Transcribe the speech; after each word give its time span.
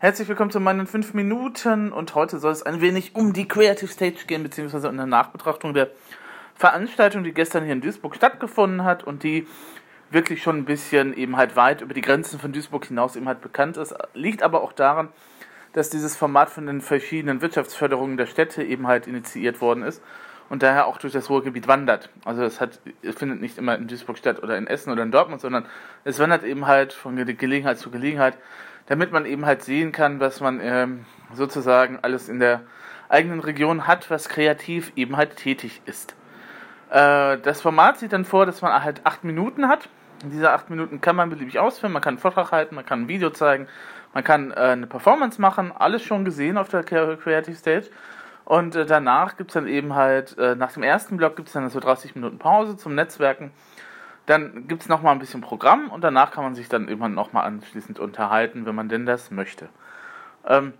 Herzlich 0.00 0.28
willkommen 0.28 0.52
zu 0.52 0.60
meinen 0.60 0.86
5 0.86 1.12
Minuten 1.14 1.90
und 1.90 2.14
heute 2.14 2.38
soll 2.38 2.52
es 2.52 2.62
ein 2.62 2.80
wenig 2.80 3.16
um 3.16 3.32
die 3.32 3.48
Creative 3.48 3.90
Stage 3.90 4.26
gehen, 4.28 4.44
beziehungsweise 4.44 4.88
um 4.88 4.94
eine 4.94 5.08
Nachbetrachtung 5.08 5.74
der 5.74 5.90
Veranstaltung, 6.54 7.24
die 7.24 7.34
gestern 7.34 7.64
hier 7.64 7.72
in 7.72 7.80
Duisburg 7.80 8.14
stattgefunden 8.14 8.84
hat 8.84 9.02
und 9.02 9.24
die 9.24 9.48
wirklich 10.12 10.40
schon 10.40 10.58
ein 10.58 10.64
bisschen 10.66 11.16
eben 11.16 11.36
halt 11.36 11.56
weit 11.56 11.80
über 11.80 11.94
die 11.94 12.00
Grenzen 12.00 12.38
von 12.38 12.52
Duisburg 12.52 12.84
hinaus 12.84 13.16
eben 13.16 13.26
halt 13.26 13.40
bekannt 13.40 13.76
ist. 13.76 13.92
Liegt 14.14 14.44
aber 14.44 14.62
auch 14.62 14.72
daran, 14.72 15.08
dass 15.72 15.90
dieses 15.90 16.16
Format 16.16 16.48
von 16.48 16.68
den 16.68 16.80
verschiedenen 16.80 17.42
Wirtschaftsförderungen 17.42 18.16
der 18.16 18.26
Städte 18.26 18.62
eben 18.62 18.86
halt 18.86 19.08
initiiert 19.08 19.60
worden 19.60 19.82
ist 19.82 20.00
und 20.48 20.62
daher 20.62 20.86
auch 20.86 20.98
durch 20.98 21.12
das 21.12 21.28
Ruhrgebiet 21.28 21.66
wandert. 21.66 22.08
Also 22.24 22.44
es 22.44 22.60
hat, 22.60 22.78
es 23.02 23.16
findet 23.16 23.40
nicht 23.40 23.58
immer 23.58 23.74
in 23.74 23.88
Duisburg 23.88 24.16
statt 24.16 24.44
oder 24.44 24.56
in 24.58 24.68
Essen 24.68 24.92
oder 24.92 25.02
in 25.02 25.10
Dortmund, 25.10 25.40
sondern 25.40 25.66
es 26.04 26.20
wandert 26.20 26.44
eben 26.44 26.68
halt 26.68 26.92
von 26.92 27.16
Gelegenheit 27.16 27.78
zu 27.78 27.90
Gelegenheit, 27.90 28.38
damit 28.88 29.12
man 29.12 29.26
eben 29.26 29.46
halt 29.46 29.62
sehen 29.62 29.92
kann, 29.92 30.18
was 30.18 30.40
man 30.40 30.60
ähm, 30.62 31.04
sozusagen 31.32 31.98
alles 32.02 32.28
in 32.28 32.40
der 32.40 32.62
eigenen 33.08 33.40
Region 33.40 33.86
hat, 33.86 34.10
was 34.10 34.28
kreativ 34.28 34.92
eben 34.96 35.16
halt 35.16 35.36
tätig 35.36 35.82
ist. 35.84 36.14
Äh, 36.90 37.38
das 37.38 37.60
Format 37.60 37.98
sieht 37.98 38.12
dann 38.12 38.24
vor, 38.24 38.46
dass 38.46 38.62
man 38.62 38.82
halt 38.82 39.02
acht 39.04 39.24
Minuten 39.24 39.68
hat. 39.68 39.88
In 40.22 40.30
dieser 40.30 40.52
acht 40.52 40.68
Minuten 40.70 41.00
kann 41.00 41.16
man 41.16 41.30
beliebig 41.30 41.58
ausführen, 41.58 41.92
man 41.92 42.02
kann 42.02 42.14
einen 42.14 42.18
Vortrag 42.18 42.50
halten, 42.50 42.74
man 42.74 42.84
kann 42.84 43.02
ein 43.02 43.08
Video 43.08 43.30
zeigen, 43.30 43.68
man 44.14 44.24
kann 44.24 44.50
äh, 44.50 44.54
eine 44.54 44.86
Performance 44.86 45.40
machen, 45.40 45.70
alles 45.78 46.02
schon 46.02 46.24
gesehen 46.24 46.56
auf 46.56 46.68
der 46.68 46.82
Creative 46.82 47.54
Stage. 47.54 47.90
Und 48.44 48.74
äh, 48.74 48.86
danach 48.86 49.36
gibt 49.36 49.50
es 49.50 49.54
dann 49.54 49.68
eben 49.68 49.94
halt, 49.94 50.36
äh, 50.38 50.54
nach 50.54 50.72
dem 50.72 50.82
ersten 50.82 51.18
Block 51.18 51.36
gibt 51.36 51.48
es 51.48 51.52
dann 51.52 51.68
so 51.68 51.78
30 51.78 52.14
Minuten 52.14 52.38
Pause 52.38 52.78
zum 52.78 52.94
Netzwerken. 52.94 53.52
Dann 54.28 54.68
gibt 54.68 54.82
es 54.82 54.88
nochmal 54.90 55.14
ein 55.14 55.20
bisschen 55.20 55.40
Programm 55.40 55.88
und 55.88 56.02
danach 56.04 56.32
kann 56.32 56.44
man 56.44 56.54
sich 56.54 56.68
dann 56.68 56.86
immer 56.86 57.08
nochmal 57.08 57.46
anschließend 57.46 57.98
unterhalten, 57.98 58.66
wenn 58.66 58.74
man 58.74 58.90
denn 58.90 59.06
das 59.06 59.30
möchte. 59.30 59.70
Ähm, 60.46 60.74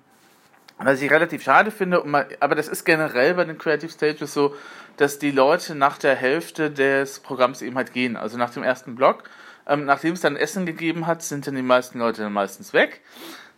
was 0.76 1.00
ich 1.00 1.10
relativ 1.10 1.42
schade 1.42 1.70
finde, 1.70 2.05
aber 2.40 2.55
das 2.55 2.68
ist 2.68 2.84
generell 2.84 3.32
bei 3.32 3.46
den 3.46 3.56
Creative 3.56 3.90
Stages 3.90 4.34
so, 4.34 4.55
dass 4.98 5.18
die 5.18 5.30
Leute 5.30 5.74
nach 5.74 5.96
der 5.96 6.14
Hälfte 6.14 6.70
des 6.70 7.20
Programms 7.20 7.62
eben 7.62 7.77
halt 7.77 7.94
gehen. 7.94 8.18
Also 8.18 8.36
nach 8.36 8.50
dem 8.50 8.62
ersten 8.62 8.94
Block, 8.96 9.24
ähm, 9.66 9.86
nachdem 9.86 10.12
es 10.12 10.20
dann 10.20 10.36
Essen 10.36 10.66
gegeben 10.66 11.06
hat, 11.06 11.22
sind 11.22 11.46
dann 11.46 11.55
die 11.55 11.62
meisten 11.62 12.00
Leute 12.00 12.20
dann 12.20 12.34
meistens 12.34 12.74
weg. 12.74 13.00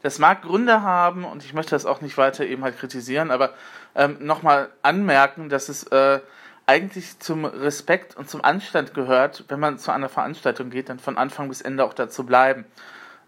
Das 0.02 0.20
mag 0.20 0.42
Gründe 0.42 0.82
haben 0.82 1.24
und 1.24 1.44
ich 1.44 1.52
möchte 1.52 1.72
das 1.72 1.84
auch 1.84 2.00
nicht 2.00 2.16
weiter 2.16 2.46
eben 2.46 2.62
halt 2.62 2.78
kritisieren, 2.78 3.32
aber 3.32 3.54
ähm, 3.96 4.18
nochmal 4.20 4.68
anmerken, 4.82 5.48
dass 5.48 5.68
es 5.68 5.82
äh, 5.88 6.20
eigentlich 6.70 7.18
zum 7.18 7.44
Respekt 7.44 8.16
und 8.16 8.30
zum 8.30 8.44
Anstand 8.44 8.94
gehört, 8.94 9.44
wenn 9.48 9.58
man 9.58 9.76
zu 9.78 9.90
einer 9.90 10.08
Veranstaltung 10.08 10.70
geht, 10.70 10.88
dann 10.88 11.00
von 11.00 11.18
Anfang 11.18 11.48
bis 11.48 11.62
Ende 11.62 11.84
auch 11.84 11.94
dazu 11.94 12.24
bleiben. 12.24 12.64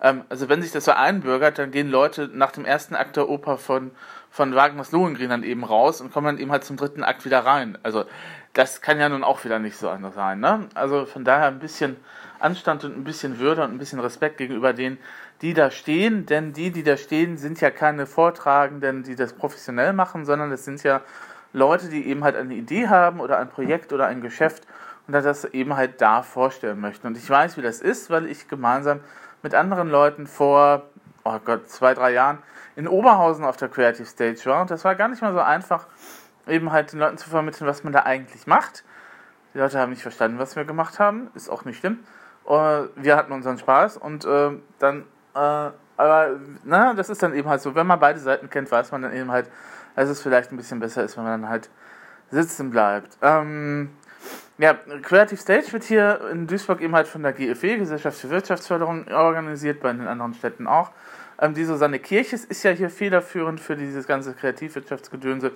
Ähm, 0.00 0.22
also 0.28 0.48
wenn 0.48 0.62
sich 0.62 0.70
das 0.70 0.84
so 0.84 0.92
einbürgert, 0.92 1.58
dann 1.58 1.72
gehen 1.72 1.90
Leute 1.90 2.30
nach 2.32 2.52
dem 2.52 2.64
ersten 2.64 2.94
Akt 2.94 3.16
der 3.16 3.28
Oper 3.28 3.58
von, 3.58 3.90
von 4.30 4.54
Wagners 4.54 4.92
Lohengrin 4.92 5.30
dann 5.30 5.42
eben 5.42 5.64
raus 5.64 6.00
und 6.00 6.12
kommen 6.12 6.26
dann 6.26 6.38
eben 6.38 6.52
halt 6.52 6.62
zum 6.62 6.76
dritten 6.76 7.02
Akt 7.02 7.24
wieder 7.24 7.40
rein. 7.40 7.76
Also 7.82 8.04
das 8.52 8.80
kann 8.80 9.00
ja 9.00 9.08
nun 9.08 9.24
auch 9.24 9.44
wieder 9.44 9.58
nicht 9.58 9.76
so 9.76 9.90
anders 9.90 10.14
sein. 10.14 10.38
Ne? 10.38 10.68
Also 10.74 11.04
von 11.04 11.24
daher 11.24 11.48
ein 11.48 11.58
bisschen 11.58 11.96
Anstand 12.38 12.84
und 12.84 12.96
ein 12.96 13.02
bisschen 13.02 13.40
Würde 13.40 13.64
und 13.64 13.72
ein 13.72 13.78
bisschen 13.78 13.98
Respekt 13.98 14.38
gegenüber 14.38 14.72
denen, 14.72 14.98
die 15.40 15.52
da 15.52 15.72
stehen, 15.72 16.26
denn 16.26 16.52
die, 16.52 16.70
die 16.70 16.84
da 16.84 16.96
stehen, 16.96 17.38
sind 17.38 17.60
ja 17.60 17.72
keine 17.72 18.06
Vortragenden, 18.06 19.02
die 19.02 19.16
das 19.16 19.32
professionell 19.32 19.94
machen, 19.94 20.26
sondern 20.26 20.50
das 20.50 20.64
sind 20.64 20.80
ja 20.84 21.00
Leute, 21.52 21.88
die 21.88 22.06
eben 22.06 22.24
halt 22.24 22.36
eine 22.36 22.54
Idee 22.54 22.88
haben 22.88 23.20
oder 23.20 23.38
ein 23.38 23.48
Projekt 23.48 23.92
oder 23.92 24.06
ein 24.06 24.20
Geschäft 24.20 24.66
und 25.06 25.12
das 25.12 25.44
eben 25.44 25.76
halt 25.76 26.00
da 26.00 26.22
vorstellen 26.22 26.80
möchten. 26.80 27.06
Und 27.06 27.16
ich 27.16 27.28
weiß, 27.28 27.56
wie 27.56 27.62
das 27.62 27.80
ist, 27.80 28.10
weil 28.10 28.26
ich 28.26 28.48
gemeinsam 28.48 29.00
mit 29.42 29.54
anderen 29.54 29.88
Leuten 29.88 30.26
vor, 30.26 30.84
oh 31.24 31.38
Gott, 31.44 31.68
zwei, 31.68 31.94
drei 31.94 32.12
Jahren 32.12 32.38
in 32.76 32.88
Oberhausen 32.88 33.44
auf 33.44 33.56
der 33.56 33.68
Creative 33.68 34.06
Stage 34.06 34.40
war. 34.46 34.62
Und 34.62 34.70
das 34.70 34.84
war 34.84 34.94
gar 34.94 35.08
nicht 35.08 35.22
mal 35.22 35.32
so 35.32 35.40
einfach, 35.40 35.86
eben 36.46 36.72
halt 36.72 36.92
den 36.92 37.00
Leuten 37.00 37.18
zu 37.18 37.28
vermitteln, 37.28 37.66
was 37.66 37.84
man 37.84 37.92
da 37.92 38.00
eigentlich 38.00 38.46
macht. 38.46 38.84
Die 39.54 39.58
Leute 39.58 39.78
haben 39.78 39.90
nicht 39.90 40.02
verstanden, 40.02 40.38
was 40.38 40.56
wir 40.56 40.64
gemacht 40.64 40.98
haben, 40.98 41.30
ist 41.34 41.50
auch 41.50 41.64
nicht 41.64 41.78
schlimm. 41.78 42.00
Äh, 42.46 42.84
wir 42.96 43.16
hatten 43.16 43.32
unseren 43.32 43.58
Spaß 43.58 43.98
und 43.98 44.24
äh, 44.24 44.50
dann, 44.78 45.04
äh, 45.34 45.70
aber 45.96 46.30
na, 46.64 46.94
das 46.94 47.10
ist 47.10 47.22
dann 47.22 47.34
eben 47.34 47.48
halt 47.48 47.60
so, 47.60 47.74
wenn 47.74 47.86
man 47.86 48.00
beide 48.00 48.18
Seiten 48.18 48.48
kennt, 48.48 48.70
weiß 48.70 48.92
man 48.92 49.02
dann 49.02 49.12
eben 49.12 49.30
halt, 49.30 49.48
dass 49.94 50.08
es 50.08 50.20
vielleicht 50.20 50.52
ein 50.52 50.56
bisschen 50.56 50.80
besser 50.80 51.04
ist, 51.04 51.16
wenn 51.16 51.24
man 51.24 51.42
dann 51.42 51.50
halt 51.50 51.70
sitzen 52.30 52.70
bleibt. 52.70 53.16
Ähm, 53.22 53.90
ja, 54.58 54.74
Creative 55.02 55.36
Stage 55.36 55.72
wird 55.72 55.84
hier 55.84 56.20
in 56.30 56.46
Duisburg 56.46 56.80
eben 56.80 56.94
halt 56.94 57.08
von 57.08 57.22
der 57.22 57.32
GFW, 57.32 57.78
Gesellschaft 57.78 58.18
für 58.18 58.30
Wirtschaftsförderung, 58.30 59.08
organisiert, 59.08 59.80
bei 59.80 59.92
den 59.92 60.06
anderen 60.06 60.34
Städten 60.34 60.66
auch. 60.66 60.90
Ähm, 61.40 61.54
die 61.54 61.64
Susanne 61.64 61.98
Kirches 61.98 62.44
ist 62.44 62.62
ja 62.62 62.70
hier 62.70 62.90
federführend 62.90 63.60
für 63.60 63.76
dieses 63.76 64.06
ganze 64.06 64.34
Kreativwirtschaftsgedönse. 64.34 65.52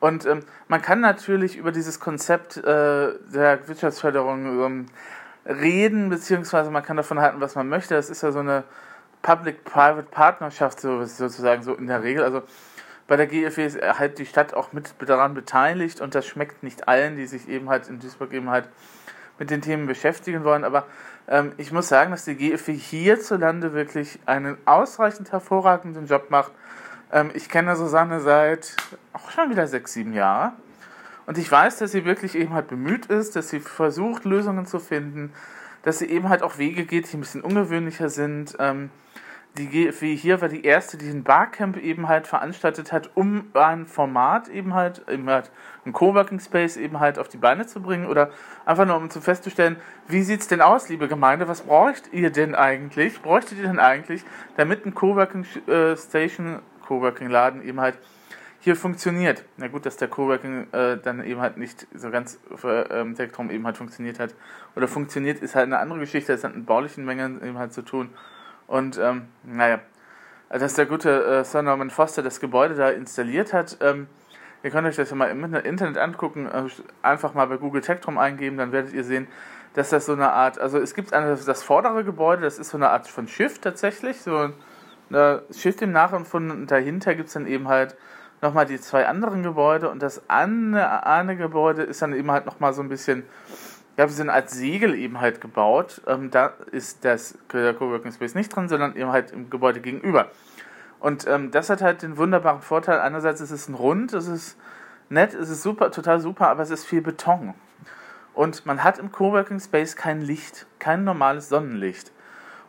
Und 0.00 0.26
ähm, 0.26 0.40
man 0.68 0.80
kann 0.80 1.00
natürlich 1.00 1.56
über 1.56 1.72
dieses 1.72 1.98
Konzept 1.98 2.56
äh, 2.56 2.62
der 2.62 3.66
Wirtschaftsförderung 3.66 4.64
ähm, 4.64 4.86
reden, 5.44 6.08
beziehungsweise 6.08 6.70
man 6.70 6.84
kann 6.84 6.96
davon 6.96 7.18
halten, 7.18 7.40
was 7.40 7.56
man 7.56 7.68
möchte. 7.68 7.94
Das 7.94 8.10
ist 8.10 8.22
ja 8.22 8.30
so 8.30 8.38
eine 8.38 8.64
Public-Private 9.22 10.08
Partnerschaft 10.10 10.80
so, 10.80 11.04
sozusagen 11.04 11.62
so 11.62 11.74
in 11.74 11.88
der 11.88 12.02
Regel. 12.02 12.22
Also 12.22 12.42
bei 13.08 13.16
der 13.16 13.26
GFW 13.26 13.66
ist 13.66 13.80
halt 13.82 14.18
die 14.18 14.26
Stadt 14.26 14.54
auch 14.54 14.72
mit 14.72 14.94
daran 15.04 15.34
beteiligt 15.34 16.00
und 16.00 16.14
das 16.14 16.26
schmeckt 16.26 16.62
nicht 16.62 16.86
allen, 16.88 17.16
die 17.16 17.26
sich 17.26 17.48
eben 17.48 17.70
halt 17.70 17.88
in 17.88 17.98
Duisburg 17.98 18.32
eben 18.32 18.50
halt 18.50 18.68
mit 19.38 19.50
den 19.50 19.62
Themen 19.62 19.86
beschäftigen 19.86 20.44
wollen. 20.44 20.62
Aber 20.62 20.84
ähm, 21.26 21.52
ich 21.56 21.72
muss 21.72 21.88
sagen, 21.88 22.10
dass 22.10 22.26
die 22.26 22.34
GFW 22.34 22.74
hierzulande 22.74 23.72
wirklich 23.72 24.18
einen 24.26 24.58
ausreichend 24.66 25.32
hervorragenden 25.32 26.06
Job 26.06 26.30
macht. 26.30 26.52
Ähm, 27.10 27.30
ich 27.32 27.48
kenne 27.48 27.76
Susanne 27.76 28.20
seit 28.20 28.76
auch 29.14 29.30
schon 29.30 29.50
wieder 29.50 29.66
sechs, 29.66 29.94
sieben 29.94 30.12
Jahren. 30.12 30.52
Und 31.24 31.38
ich 31.38 31.50
weiß, 31.50 31.78
dass 31.78 31.92
sie 31.92 32.04
wirklich 32.04 32.34
eben 32.34 32.52
halt 32.52 32.68
bemüht 32.68 33.06
ist, 33.06 33.36
dass 33.36 33.48
sie 33.48 33.60
versucht, 33.60 34.24
Lösungen 34.24 34.66
zu 34.66 34.78
finden, 34.78 35.32
dass 35.82 35.98
sie 35.98 36.10
eben 36.10 36.28
halt 36.28 36.42
auch 36.42 36.58
Wege 36.58 36.84
geht, 36.84 37.10
die 37.10 37.16
ein 37.16 37.20
bisschen 37.20 37.42
ungewöhnlicher 37.42 38.10
sind. 38.10 38.56
Ähm, 38.58 38.90
die 39.58 39.66
GFW 39.66 40.16
hier 40.16 40.40
war 40.40 40.48
die 40.48 40.64
erste, 40.64 40.96
die 40.96 41.08
ein 41.08 41.24
Barcamp 41.24 41.76
eben 41.76 42.08
halt 42.08 42.26
veranstaltet 42.26 42.92
hat, 42.92 43.10
um 43.14 43.50
ein 43.54 43.86
Format 43.86 44.48
eben 44.48 44.74
halt, 44.74 45.06
eben 45.08 45.28
halt 45.28 45.50
ein 45.84 45.92
Coworking 45.92 46.40
Space 46.40 46.76
eben 46.76 47.00
halt 47.00 47.18
auf 47.18 47.28
die 47.28 47.36
Beine 47.36 47.66
zu 47.66 47.82
bringen 47.82 48.06
oder 48.06 48.30
einfach 48.64 48.86
nur 48.86 48.96
um 48.96 49.10
zu 49.10 49.20
festzustellen, 49.20 49.76
wie 50.06 50.22
sieht 50.22 50.40
es 50.40 50.48
denn 50.48 50.60
aus, 50.60 50.88
liebe 50.88 51.08
Gemeinde, 51.08 51.48
was 51.48 51.62
braucht 51.62 52.12
ihr 52.12 52.30
denn 52.30 52.54
eigentlich, 52.54 53.20
bräuchtet 53.20 53.58
ihr 53.58 53.66
denn 53.66 53.80
eigentlich, 53.80 54.24
damit 54.56 54.86
ein 54.86 54.94
Coworking 54.94 55.44
äh, 55.66 55.96
Station, 55.96 56.60
Coworking 56.86 57.28
Laden 57.28 57.62
eben 57.62 57.80
halt 57.80 57.98
hier 58.60 58.76
funktioniert. 58.76 59.44
Na 59.56 59.68
gut, 59.68 59.86
dass 59.86 59.96
der 59.96 60.08
Coworking 60.08 60.66
äh, 60.72 60.96
dann 60.98 61.24
eben 61.24 61.40
halt 61.40 61.58
nicht 61.58 61.86
so 61.94 62.10
ganz 62.10 62.40
für 62.56 62.90
ähm, 62.90 63.14
Tektrum 63.14 63.50
eben 63.50 63.64
halt 63.66 63.76
funktioniert 63.76 64.18
hat. 64.18 64.34
Oder 64.74 64.88
funktioniert, 64.88 65.40
ist 65.40 65.54
halt 65.54 65.66
eine 65.66 65.78
andere 65.78 66.00
Geschichte, 66.00 66.32
das 66.32 66.44
hat 66.44 66.56
mit 66.56 66.66
baulichen 66.66 67.04
Mengen 67.04 67.42
eben 67.42 67.58
halt 67.58 67.72
zu 67.72 67.82
tun. 67.82 68.10
Und 68.68 68.98
ähm, 68.98 69.28
naja, 69.42 69.80
dass 70.50 70.74
der 70.74 70.86
gute 70.86 71.24
äh, 71.24 71.44
Sir 71.44 71.62
Norman 71.62 71.90
Foster 71.90 72.22
das 72.22 72.38
Gebäude 72.38 72.74
da 72.74 72.90
installiert 72.90 73.52
hat, 73.52 73.78
ähm, 73.80 74.06
ihr 74.62 74.70
könnt 74.70 74.86
euch 74.86 74.96
das 74.96 75.10
ja 75.10 75.16
mal 75.16 75.30
im 75.30 75.42
Internet 75.54 75.98
angucken, 75.98 76.46
äh, 76.46 76.64
einfach 77.02 77.34
mal 77.34 77.46
bei 77.46 77.56
Google 77.56 77.80
Tektrum 77.80 78.18
eingeben, 78.18 78.58
dann 78.58 78.70
werdet 78.70 78.92
ihr 78.92 79.04
sehen, 79.04 79.26
dass 79.74 79.90
das 79.90 80.06
so 80.06 80.12
eine 80.12 80.32
Art, 80.32 80.58
also 80.58 80.78
es 80.78 80.94
gibt 80.94 81.12
eine, 81.12 81.34
das 81.34 81.62
vordere 81.62 82.04
Gebäude, 82.04 82.42
das 82.42 82.58
ist 82.58 82.70
so 82.70 82.76
eine 82.76 82.90
Art 82.90 83.08
von 83.08 83.26
Schiff 83.26 83.58
tatsächlich, 83.58 84.20
so 84.20 84.36
ein 85.10 85.40
Schiff 85.50 85.76
dem 85.76 85.92
nachempfunden 85.92 86.50
und 86.50 86.70
dahinter 86.70 87.14
gibt 87.14 87.28
es 87.28 87.34
dann 87.34 87.46
eben 87.46 87.68
halt 87.68 87.96
nochmal 88.42 88.66
die 88.66 88.80
zwei 88.80 89.06
anderen 89.06 89.42
Gebäude 89.42 89.88
und 89.88 90.02
das 90.02 90.28
eine, 90.28 91.06
eine 91.06 91.36
Gebäude 91.36 91.82
ist 91.82 92.02
dann 92.02 92.12
eben 92.12 92.30
halt 92.30 92.44
nochmal 92.44 92.72
so 92.74 92.82
ein 92.82 92.88
bisschen, 92.88 93.24
ja, 93.98 94.04
wir 94.04 94.14
sind 94.14 94.30
als 94.30 94.52
Segel 94.52 94.94
eben 94.94 95.20
halt 95.20 95.40
gebaut. 95.40 96.00
Ähm, 96.06 96.30
da 96.30 96.52
ist 96.70 97.04
das 97.04 97.36
der 97.52 97.74
Coworking 97.74 98.12
Space 98.12 98.36
nicht 98.36 98.54
drin, 98.54 98.68
sondern 98.68 98.94
eben 98.94 99.10
halt 99.10 99.32
im 99.32 99.50
Gebäude 99.50 99.80
gegenüber. 99.80 100.30
Und 101.00 101.26
ähm, 101.26 101.50
das 101.50 101.68
hat 101.68 101.82
halt 101.82 102.02
den 102.02 102.16
wunderbaren 102.16 102.62
Vorteil, 102.62 103.00
einerseits 103.00 103.40
ist 103.40 103.50
es 103.50 103.68
ein 103.68 103.74
Rund, 103.74 104.12
es 104.12 104.28
ist 104.28 104.56
nett, 105.08 105.34
es 105.34 105.50
ist 105.50 105.62
super, 105.62 105.90
total 105.90 106.20
super, 106.20 106.48
aber 106.48 106.62
es 106.62 106.70
ist 106.70 106.84
viel 106.84 107.02
Beton. 107.02 107.54
Und 108.34 108.66
man 108.66 108.84
hat 108.84 109.00
im 109.00 109.10
Coworking 109.10 109.58
Space 109.58 109.96
kein 109.96 110.20
Licht, 110.20 110.66
kein 110.78 111.02
normales 111.02 111.48
Sonnenlicht. 111.48 112.12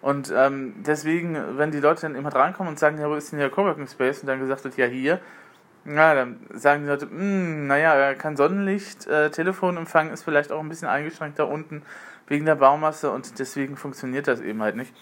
Und 0.01 0.33
ähm, 0.35 0.75
deswegen, 0.79 1.57
wenn 1.57 1.69
die 1.69 1.79
Leute 1.79 2.01
dann 2.01 2.15
immer 2.15 2.33
reinkommen 2.33 2.71
und 2.71 2.79
sagen, 2.79 2.99
ja, 2.99 3.07
wo 3.07 3.13
ist 3.13 3.31
denn 3.31 3.39
hier 3.39 3.49
Coworking 3.49 3.87
Space? 3.87 4.21
Und 4.21 4.27
dann 4.27 4.39
gesagt 4.39 4.63
wird, 4.63 4.77
ja, 4.77 4.87
hier, 4.87 5.19
ja, 5.85 6.13
dann 6.13 6.39
sagen 6.53 6.83
die 6.83 6.89
Leute, 6.89 7.09
hm, 7.09 7.67
naja, 7.67 8.13
kein 8.15 8.35
Sonnenlicht, 8.35 9.07
äh, 9.07 9.29
Telefonempfang 9.31 10.11
ist 10.11 10.23
vielleicht 10.23 10.51
auch 10.51 10.59
ein 10.59 10.69
bisschen 10.69 10.87
eingeschränkt 10.87 11.39
da 11.39 11.43
unten 11.43 11.83
wegen 12.27 12.45
der 12.45 12.55
Baumasse 12.55 13.11
und 13.11 13.39
deswegen 13.39 13.75
funktioniert 13.75 14.27
das 14.27 14.41
eben 14.41 14.61
halt 14.61 14.75
nicht. 14.75 14.93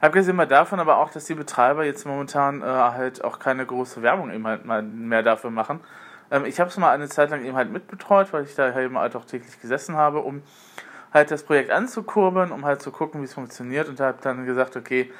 Abgesehen 0.00 0.36
mal 0.36 0.46
davon 0.46 0.78
aber 0.78 0.98
auch, 0.98 1.10
dass 1.10 1.24
die 1.24 1.34
Betreiber 1.34 1.84
jetzt 1.84 2.06
momentan 2.06 2.62
äh, 2.62 2.64
halt 2.64 3.24
auch 3.24 3.40
keine 3.40 3.66
große 3.66 4.00
Werbung 4.02 4.30
eben 4.30 4.46
halt 4.46 4.64
mal 4.64 4.82
mehr 4.82 5.24
dafür 5.24 5.50
machen. 5.50 5.80
Ähm, 6.30 6.44
ich 6.44 6.60
habe 6.60 6.70
es 6.70 6.76
mal 6.76 6.92
eine 6.92 7.08
Zeit 7.08 7.30
lang 7.30 7.44
eben 7.44 7.56
halt 7.56 7.72
mitbetreut, 7.72 8.32
weil 8.32 8.44
ich 8.44 8.54
da 8.54 8.72
halt 8.72 8.84
eben 8.84 8.98
halt 8.98 9.16
auch 9.16 9.24
täglich 9.24 9.60
gesessen 9.60 9.96
habe, 9.96 10.20
um 10.20 10.42
halt 11.12 11.30
das 11.30 11.42
Projekt 11.42 11.70
anzukurbeln, 11.70 12.52
um 12.52 12.64
halt 12.64 12.80
zu 12.80 12.92
gucken, 12.92 13.22
wie 13.22 13.24
es 13.24 13.34
funktioniert 13.34 13.88
und 13.88 13.98
habe 13.98 14.18
dann 14.22 14.46
gesagt, 14.46 14.76
okay, 14.76 15.10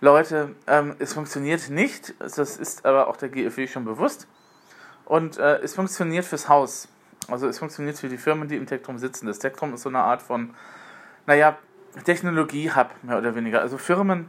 Leute, 0.00 0.54
ähm, 0.66 0.96
es 0.98 1.14
funktioniert 1.14 1.70
nicht, 1.70 2.14
das 2.18 2.38
ist 2.38 2.84
aber 2.84 3.06
auch 3.08 3.16
der 3.16 3.28
GFW 3.28 3.66
schon 3.66 3.84
bewusst. 3.84 4.26
Und 5.06 5.38
äh, 5.38 5.60
es 5.60 5.74
funktioniert 5.74 6.24
fürs 6.24 6.48
Haus. 6.48 6.88
Also 7.28 7.48
es 7.48 7.58
funktioniert 7.58 7.96
für 7.98 8.08
die 8.08 8.18
Firmen, 8.18 8.48
die 8.48 8.56
im 8.56 8.66
Tektrum 8.66 8.98
sitzen. 8.98 9.26
Das 9.26 9.38
Tektrum 9.38 9.72
ist 9.72 9.82
so 9.82 9.88
eine 9.88 10.00
Art 10.00 10.20
von, 10.20 10.54
naja, 11.26 11.56
Technologie-Hub, 12.04 12.90
mehr 13.02 13.18
oder 13.18 13.34
weniger. 13.34 13.60
Also 13.60 13.78
Firmen, 13.78 14.28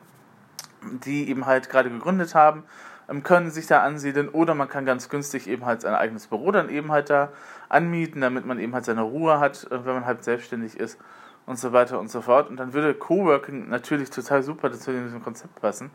die 1.03 1.29
eben 1.29 1.45
halt 1.45 1.69
gerade 1.69 1.89
gegründet 1.89 2.33
haben, 2.35 2.63
ähm, 3.09 3.23
können 3.23 3.51
sich 3.51 3.67
da 3.67 3.81
ansiedeln 3.83 4.29
oder 4.29 4.53
man 4.53 4.69
kann 4.69 4.85
ganz 4.85 5.09
günstig 5.09 5.47
eben 5.47 5.65
halt 5.65 5.81
sein 5.81 5.95
eigenes 5.95 6.27
Büro 6.27 6.51
dann 6.51 6.69
eben 6.69 6.91
halt 6.91 7.09
da 7.09 7.29
anmieten, 7.69 8.21
damit 8.21 8.45
man 8.45 8.59
eben 8.59 8.73
halt 8.73 8.85
seine 8.85 9.01
Ruhe 9.01 9.39
hat, 9.39 9.65
äh, 9.71 9.85
wenn 9.85 9.95
man 9.95 10.05
halt 10.05 10.23
selbstständig 10.23 10.79
ist 10.79 10.99
und 11.45 11.57
so 11.57 11.73
weiter 11.73 11.99
und 11.99 12.09
so 12.09 12.21
fort. 12.21 12.49
Und 12.49 12.57
dann 12.57 12.73
würde 12.73 12.93
Coworking 12.93 13.69
natürlich 13.69 14.09
total 14.09 14.43
super 14.43 14.71
zu 14.71 14.91
diesem 14.91 15.23
Konzept 15.23 15.59
passen, 15.59 15.91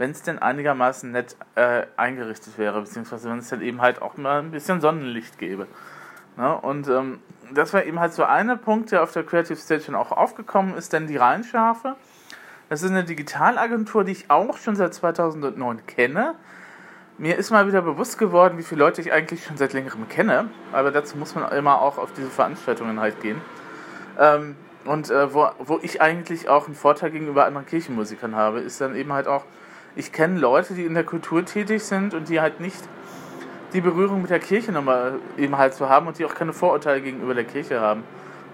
wenn 0.00 0.12
es 0.12 0.22
denn 0.22 0.38
einigermaßen 0.38 1.12
nett 1.12 1.36
äh, 1.56 1.82
eingerichtet 1.98 2.56
wäre, 2.56 2.80
beziehungsweise 2.80 3.28
wenn 3.28 3.38
es 3.38 3.50
dann 3.50 3.60
eben 3.60 3.82
halt 3.82 4.00
auch 4.00 4.16
mal 4.16 4.38
ein 4.38 4.50
bisschen 4.50 4.80
Sonnenlicht 4.80 5.38
gäbe. 5.38 5.66
Ne? 6.38 6.56
Und 6.56 6.88
ähm, 6.88 7.20
das 7.52 7.74
war 7.74 7.84
eben 7.84 8.00
halt 8.00 8.14
so 8.14 8.24
einer 8.24 8.56
Punkt, 8.56 8.92
der 8.92 9.02
auf 9.02 9.12
der 9.12 9.24
Creative 9.24 9.58
Station 9.58 9.94
auch 9.94 10.10
aufgekommen 10.10 10.74
ist, 10.74 10.94
denn 10.94 11.06
die 11.06 11.18
Rheinschafe, 11.18 11.96
das 12.70 12.82
ist 12.82 12.90
eine 12.90 13.04
Digitalagentur, 13.04 14.04
die 14.04 14.12
ich 14.12 14.30
auch 14.30 14.56
schon 14.56 14.74
seit 14.74 14.94
2009 14.94 15.86
kenne. 15.86 16.34
Mir 17.18 17.36
ist 17.36 17.50
mal 17.50 17.66
wieder 17.66 17.82
bewusst 17.82 18.16
geworden, 18.16 18.56
wie 18.56 18.62
viele 18.62 18.78
Leute 18.78 19.02
ich 19.02 19.12
eigentlich 19.12 19.44
schon 19.44 19.58
seit 19.58 19.74
längerem 19.74 20.08
kenne, 20.08 20.48
aber 20.72 20.92
dazu 20.92 21.18
muss 21.18 21.34
man 21.34 21.52
immer 21.52 21.82
auch 21.82 21.98
auf 21.98 22.14
diese 22.14 22.30
Veranstaltungen 22.30 23.00
halt 23.00 23.20
gehen. 23.20 23.38
Ähm, 24.18 24.56
und 24.86 25.10
äh, 25.10 25.34
wo, 25.34 25.50
wo 25.58 25.78
ich 25.82 26.00
eigentlich 26.00 26.48
auch 26.48 26.64
einen 26.64 26.74
Vorteil 26.74 27.10
gegenüber 27.10 27.44
anderen 27.44 27.66
Kirchenmusikern 27.66 28.34
habe, 28.34 28.60
ist 28.60 28.80
dann 28.80 28.96
eben 28.96 29.12
halt 29.12 29.28
auch, 29.28 29.44
ich 29.96 30.12
kenne 30.12 30.38
Leute, 30.38 30.74
die 30.74 30.84
in 30.84 30.94
der 30.94 31.04
Kultur 31.04 31.44
tätig 31.44 31.82
sind 31.82 32.14
und 32.14 32.28
die 32.28 32.40
halt 32.40 32.60
nicht 32.60 32.82
die 33.72 33.80
Berührung 33.80 34.22
mit 34.22 34.30
der 34.30 34.40
Kirche 34.40 34.72
nochmal 34.72 35.14
eben 35.36 35.56
halt 35.56 35.74
zu 35.74 35.88
haben 35.88 36.06
und 36.06 36.18
die 36.18 36.24
auch 36.24 36.34
keine 36.34 36.52
Vorurteile 36.52 37.00
gegenüber 37.00 37.34
der 37.34 37.44
Kirche 37.44 37.80
haben. 37.80 38.04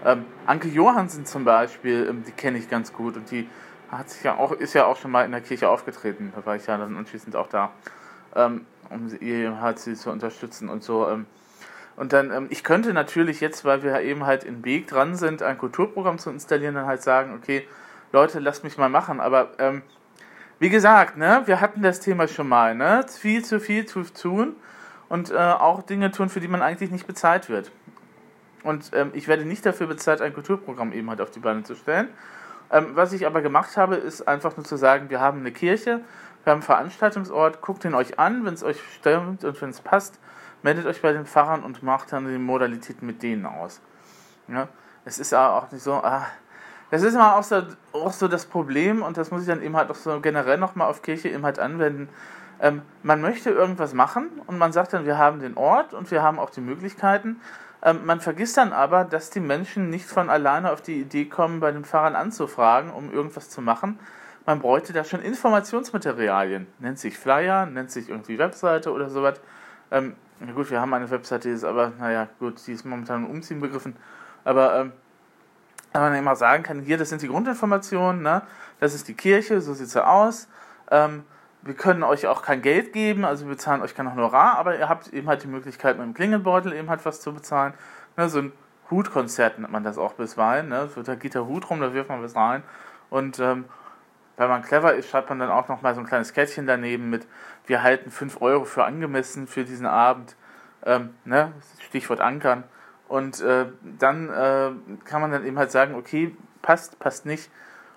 Ähm, 0.04 0.24
Anke 0.46 0.68
Johansen 0.68 1.24
zum 1.24 1.44
Beispiel, 1.44 2.06
ähm, 2.08 2.22
die 2.26 2.32
kenne 2.32 2.58
ich 2.58 2.68
ganz 2.68 2.92
gut 2.92 3.16
und 3.16 3.30
die 3.30 3.48
hat 3.90 4.10
sich 4.10 4.22
ja 4.24 4.36
auch, 4.36 4.52
ist 4.52 4.74
ja 4.74 4.84
auch 4.86 4.96
schon 4.96 5.10
mal 5.10 5.24
in 5.24 5.32
der 5.32 5.40
Kirche 5.40 5.68
aufgetreten. 5.68 6.32
Da 6.34 6.44
war 6.44 6.56
ich 6.56 6.66
ja 6.66 6.76
dann 6.76 6.96
anschließend 6.96 7.36
auch 7.36 7.48
da, 7.48 7.70
ähm, 8.34 8.66
um 8.90 9.08
ihr 9.20 9.60
halt 9.60 9.78
sie 9.78 9.94
zu 9.94 10.10
unterstützen 10.10 10.68
und 10.68 10.82
so. 10.82 11.08
Ähm, 11.08 11.26
und 11.96 12.12
dann, 12.12 12.30
ähm, 12.30 12.46
ich 12.50 12.62
könnte 12.62 12.92
natürlich 12.92 13.40
jetzt, 13.40 13.64
weil 13.64 13.82
wir 13.82 14.00
eben 14.02 14.26
halt 14.26 14.44
in 14.44 14.64
Weg 14.64 14.86
dran 14.86 15.16
sind, 15.16 15.42
ein 15.42 15.56
Kulturprogramm 15.56 16.18
zu 16.18 16.30
installieren, 16.30 16.74
dann 16.74 16.86
halt 16.86 17.02
sagen, 17.02 17.34
okay, 17.34 17.66
Leute, 18.12 18.38
lasst 18.38 18.64
mich 18.64 18.76
mal 18.76 18.90
machen. 18.90 19.18
Aber 19.18 19.52
ähm, 19.58 19.82
wie 20.58 20.70
gesagt, 20.70 21.16
ne, 21.16 21.42
wir 21.46 21.60
hatten 21.60 21.82
das 21.82 22.00
Thema 22.00 22.28
schon 22.28 22.48
mal, 22.48 22.74
ne? 22.74 23.04
Viel 23.08 23.44
zu 23.44 23.60
viel 23.60 23.86
zu 23.86 24.02
tun 24.04 24.56
und 25.08 25.30
äh, 25.30 25.36
auch 25.36 25.82
Dinge 25.82 26.10
tun, 26.10 26.28
für 26.28 26.40
die 26.40 26.48
man 26.48 26.62
eigentlich 26.62 26.90
nicht 26.90 27.06
bezahlt 27.06 27.48
wird. 27.48 27.70
Und 28.62 28.90
ähm, 28.94 29.10
ich 29.12 29.28
werde 29.28 29.44
nicht 29.44 29.64
dafür 29.64 29.86
bezahlt, 29.86 30.20
ein 30.20 30.32
Kulturprogramm 30.32 30.92
eben 30.92 31.08
halt 31.10 31.20
auf 31.20 31.30
die 31.30 31.40
Beine 31.40 31.62
zu 31.62 31.74
stellen. 31.74 32.08
Ähm, 32.70 32.90
was 32.94 33.12
ich 33.12 33.26
aber 33.26 33.42
gemacht 33.42 33.76
habe, 33.76 33.96
ist 33.96 34.26
einfach 34.26 34.56
nur 34.56 34.64
zu 34.64 34.76
sagen, 34.76 35.10
wir 35.10 35.20
haben 35.20 35.40
eine 35.40 35.52
Kirche, 35.52 36.00
wir 36.42 36.50
haben 36.50 36.58
einen 36.58 36.62
Veranstaltungsort, 36.62 37.60
guckt 37.60 37.84
ihn 37.84 37.94
euch 37.94 38.18
an, 38.18 38.44
wenn 38.44 38.54
es 38.54 38.64
euch 38.64 38.80
stimmt 38.94 39.44
und 39.44 39.60
wenn 39.60 39.70
es 39.70 39.80
passt, 39.80 40.18
meldet 40.62 40.86
euch 40.86 41.02
bei 41.02 41.12
den 41.12 41.26
Pfarrern 41.26 41.62
und 41.62 41.82
macht 41.82 42.12
dann 42.12 42.26
die 42.26 42.38
Modalitäten 42.38 43.06
mit 43.06 43.22
denen 43.22 43.46
aus. 43.46 43.80
Ja? 44.48 44.68
Es 45.04 45.18
ist 45.18 45.32
aber 45.32 45.54
auch 45.54 45.70
nicht 45.70 45.82
so, 45.82 45.94
ah, 45.94 46.26
das 46.90 47.02
ist 47.02 47.14
immer 47.14 47.36
auch 47.36 47.42
so, 47.42 47.62
auch 47.92 48.12
so 48.12 48.28
das 48.28 48.46
Problem 48.46 49.02
und 49.02 49.16
das 49.16 49.30
muss 49.30 49.42
ich 49.42 49.48
dann 49.48 49.62
eben 49.62 49.76
halt 49.76 49.90
auch 49.90 49.96
so 49.96 50.20
generell 50.20 50.58
nochmal 50.58 50.88
auf 50.88 51.02
Kirche 51.02 51.28
eben 51.28 51.44
halt 51.44 51.58
anwenden. 51.58 52.08
Ähm, 52.60 52.82
man 53.02 53.20
möchte 53.20 53.50
irgendwas 53.50 53.92
machen 53.92 54.28
und 54.46 54.58
man 54.58 54.72
sagt 54.72 54.92
dann, 54.92 55.04
wir 55.04 55.18
haben 55.18 55.40
den 55.40 55.56
Ort 55.56 55.94
und 55.94 56.10
wir 56.10 56.22
haben 56.22 56.38
auch 56.38 56.50
die 56.50 56.60
Möglichkeiten. 56.60 57.40
Ähm, 57.82 58.06
man 58.06 58.20
vergisst 58.20 58.56
dann 58.56 58.72
aber, 58.72 59.04
dass 59.04 59.30
die 59.30 59.40
Menschen 59.40 59.90
nicht 59.90 60.06
von 60.06 60.30
alleine 60.30 60.72
auf 60.72 60.80
die 60.80 61.00
Idee 61.00 61.26
kommen, 61.26 61.60
bei 61.60 61.72
den 61.72 61.84
Fahrern 61.84 62.16
anzufragen, 62.16 62.90
um 62.90 63.12
irgendwas 63.12 63.50
zu 63.50 63.60
machen. 63.60 63.98
Man 64.46 64.60
bräuchte 64.60 64.92
da 64.92 65.04
schon 65.04 65.20
Informationsmaterialien. 65.20 66.68
Nennt 66.78 66.98
sich 66.98 67.18
Flyer, 67.18 67.66
nennt 67.66 67.90
sich 67.90 68.08
irgendwie 68.08 68.38
Webseite 68.38 68.92
oder 68.92 69.10
sowas. 69.10 69.40
Ähm, 69.90 70.14
gut, 70.54 70.70
wir 70.70 70.80
haben 70.80 70.94
eine 70.94 71.10
Webseite, 71.10 71.48
die 71.48 71.54
ist 71.54 71.64
aber, 71.64 71.92
naja, 71.98 72.28
gut, 72.38 72.64
die 72.66 72.72
ist 72.72 72.84
momentan 72.84 73.26
Umziehen 73.26 73.60
begriffen. 73.60 73.96
Aber 74.44 74.80
ähm, 74.80 74.92
wenn 76.02 76.10
man 76.10 76.18
immer 76.18 76.36
sagen 76.36 76.62
kann, 76.62 76.80
hier, 76.80 76.98
das 76.98 77.08
sind 77.08 77.22
die 77.22 77.28
Grundinformationen, 77.28 78.22
ne? 78.22 78.42
das 78.80 78.94
ist 78.94 79.08
die 79.08 79.14
Kirche, 79.14 79.60
so 79.60 79.74
sieht 79.74 79.88
sie 79.88 80.04
aus. 80.04 80.48
Ähm, 80.90 81.24
wir 81.62 81.74
können 81.74 82.02
euch 82.02 82.26
auch 82.26 82.42
kein 82.42 82.62
Geld 82.62 82.92
geben, 82.92 83.24
also 83.24 83.46
wir 83.46 83.54
bezahlen 83.54 83.82
euch 83.82 83.94
kein 83.94 84.10
Honorar, 84.10 84.58
aber 84.58 84.78
ihr 84.78 84.88
habt 84.88 85.08
eben 85.08 85.28
halt 85.28 85.42
die 85.42 85.48
Möglichkeit, 85.48 85.98
mit 85.98 86.06
dem 86.06 86.14
Klingelbeutel 86.14 86.72
eben 86.72 86.88
halt 86.88 87.04
was 87.04 87.20
zu 87.20 87.34
bezahlen. 87.34 87.74
Ne, 88.16 88.28
so 88.28 88.38
ein 88.38 88.52
Hutkonzert 88.90 89.58
nennt 89.58 89.72
man 89.72 89.84
das 89.84 89.98
auch 89.98 90.12
bisweilen. 90.12 90.68
Ne? 90.68 90.88
Da 91.04 91.14
geht 91.14 91.34
der 91.34 91.46
Hut 91.46 91.68
rum, 91.70 91.80
da 91.80 91.92
wirft 91.92 92.08
man 92.08 92.22
was 92.22 92.36
rein. 92.36 92.62
Und 93.10 93.38
ähm, 93.40 93.64
wenn 94.36 94.48
man 94.48 94.62
clever 94.62 94.94
ist, 94.94 95.08
schreibt 95.08 95.28
man 95.28 95.38
dann 95.38 95.50
auch 95.50 95.68
noch 95.68 95.82
mal 95.82 95.94
so 95.94 96.00
ein 96.00 96.06
kleines 96.06 96.32
Kettchen 96.32 96.66
daneben 96.66 97.10
mit, 97.10 97.26
wir 97.66 97.82
halten 97.82 98.10
5 98.10 98.40
Euro 98.42 98.64
für 98.64 98.84
angemessen 98.84 99.46
für 99.46 99.64
diesen 99.64 99.86
Abend. 99.86 100.36
Ähm, 100.84 101.14
ne? 101.24 101.52
Stichwort 101.80 102.20
Ankern. 102.20 102.64
Und 103.08 103.40
äh, 103.40 103.66
dann 103.98 104.28
äh, 104.28 104.70
kann 105.04 105.20
man 105.20 105.30
dann 105.30 105.46
eben 105.46 105.58
halt 105.58 105.70
sagen, 105.70 105.94
okay, 105.94 106.34
passt, 106.62 106.98
passt 106.98 107.26
nicht. 107.26 107.50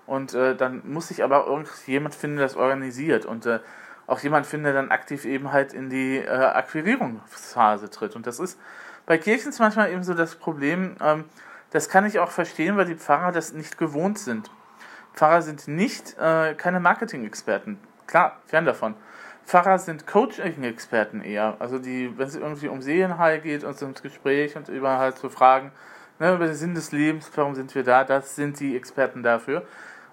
Und 0.06 0.34
äh, 0.34 0.56
dann 0.56 0.82
muss 0.84 1.08
sich 1.08 1.22
aber 1.22 1.46
irgendjemand 1.46 2.14
finden, 2.14 2.36
der 2.36 2.46
das 2.46 2.56
organisiert. 2.56 3.24
Und 3.24 3.46
äh, 3.46 3.60
auch 4.06 4.20
jemand 4.20 4.46
finden, 4.46 4.64
der 4.64 4.74
dann 4.74 4.90
aktiv 4.90 5.24
eben 5.24 5.52
halt 5.52 5.72
in 5.72 5.88
die 5.88 6.18
äh, 6.18 6.28
Akquirierungsphase 6.28 7.90
tritt. 7.90 8.16
Und 8.16 8.26
das 8.26 8.40
ist 8.40 8.58
bei 9.06 9.18
Kirchen 9.18 9.52
manchmal 9.58 9.90
eben 9.90 10.02
so 10.02 10.14
das 10.14 10.34
Problem, 10.36 10.96
ähm, 11.00 11.24
das 11.70 11.88
kann 11.88 12.04
ich 12.04 12.18
auch 12.18 12.30
verstehen, 12.30 12.76
weil 12.76 12.86
die 12.86 12.96
Pfarrer 12.96 13.32
das 13.32 13.52
nicht 13.52 13.78
gewohnt 13.78 14.18
sind. 14.18 14.50
Pfarrer 15.14 15.42
sind 15.42 15.68
nicht 15.68 16.18
äh, 16.18 16.54
keine 16.54 16.80
Marketing-Experten. 16.80 17.78
Klar, 18.06 18.36
fern 18.46 18.64
davon. 18.64 18.94
Pfarrer 19.46 19.78
sind 19.78 20.06
Coaching-Experten 20.06 21.22
eher. 21.22 21.56
Also 21.58 21.78
die, 21.78 22.16
wenn 22.16 22.28
es 22.28 22.36
irgendwie 22.36 22.68
um 22.68 22.82
Seelenheil 22.82 23.40
geht 23.40 23.64
und 23.64 23.76
so 23.78 23.86
ins 23.86 24.02
Gespräch 24.02 24.56
und 24.56 24.68
über 24.68 24.98
halt 24.98 25.18
so 25.18 25.28
Fragen, 25.28 25.72
ne, 26.18 26.34
über 26.34 26.46
den 26.46 26.54
Sinn 26.54 26.74
des 26.74 26.92
Lebens, 26.92 27.30
warum 27.34 27.54
sind 27.54 27.74
wir 27.74 27.82
da, 27.82 28.04
das 28.04 28.36
sind 28.36 28.60
die 28.60 28.76
Experten 28.76 29.22
dafür. 29.22 29.64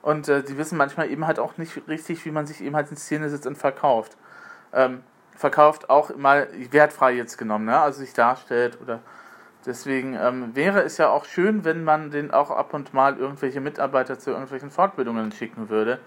Und 0.01 0.29
äh, 0.29 0.43
die 0.43 0.57
wissen 0.57 0.77
manchmal 0.77 1.11
eben 1.11 1.27
halt 1.27 1.39
auch 1.39 1.57
nicht 1.57 1.87
richtig, 1.87 2.25
wie 2.25 2.31
man 2.31 2.47
sich 2.47 2.61
eben 2.61 2.75
halt 2.75 2.89
in 2.89 2.97
Szene 2.97 3.29
sitzt 3.29 3.45
und 3.45 3.57
verkauft. 3.57 4.17
Ähm, 4.73 5.03
verkauft 5.35 5.89
auch 5.89 6.15
mal 6.15 6.47
wertfrei 6.71 7.13
jetzt 7.13 7.37
genommen, 7.37 7.65
ne? 7.65 7.79
also 7.79 7.99
sich 7.99 8.13
darstellt 8.13 8.79
oder 8.81 8.99
deswegen 9.65 10.15
ähm, 10.15 10.55
wäre 10.55 10.81
es 10.81 10.97
ja 10.97 11.09
auch 11.09 11.25
schön, 11.25 11.63
wenn 11.63 11.83
man 11.83 12.09
den 12.09 12.31
auch 12.31 12.49
ab 12.49 12.73
und 12.73 12.93
mal 12.93 13.17
irgendwelche 13.17 13.61
Mitarbeiter 13.61 14.17
zu 14.17 14.31
irgendwelchen 14.31 14.71
Fortbildungen 14.71 15.31
schicken 15.31 15.69
würde. 15.69 15.99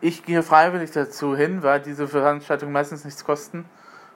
Ich 0.00 0.24
gehe 0.24 0.42
freiwillig 0.42 0.90
dazu 0.90 1.36
hin, 1.36 1.62
weil 1.62 1.80
diese 1.80 2.06
Veranstaltungen 2.06 2.72
meistens 2.72 3.04
nichts 3.04 3.24
kosten 3.24 3.64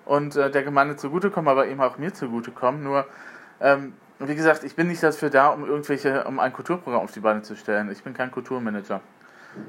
und 0.05 0.37
äh, 0.37 0.51
der 0.51 0.63
Gemeinde 0.63 0.97
zugutekommen, 0.97 1.49
aber 1.49 1.67
eben 1.67 1.81
auch 1.81 1.99
mir 1.99 2.13
zugutekommen. 2.13 2.83
Nur 2.83 3.07
ähm, 3.61 3.95
wie 4.19 4.35
gesagt, 4.35 4.65
ich 4.65 4.77
bin 4.77 4.89
nicht 4.89 5.03
dafür 5.03 5.31
da, 5.31 5.49
um 5.49 5.65
irgendwelche, 5.65 6.25
um 6.25 6.39
ein 6.41 6.53
Kulturprogramm 6.53 7.03
auf 7.03 7.13
die 7.13 7.21
Beine 7.21 7.43
zu 7.43 7.57
stellen. 7.57 7.91
Ich 7.91 8.03
bin 8.03 8.13
kein 8.13 8.31
Kulturmanager. 8.31 9.01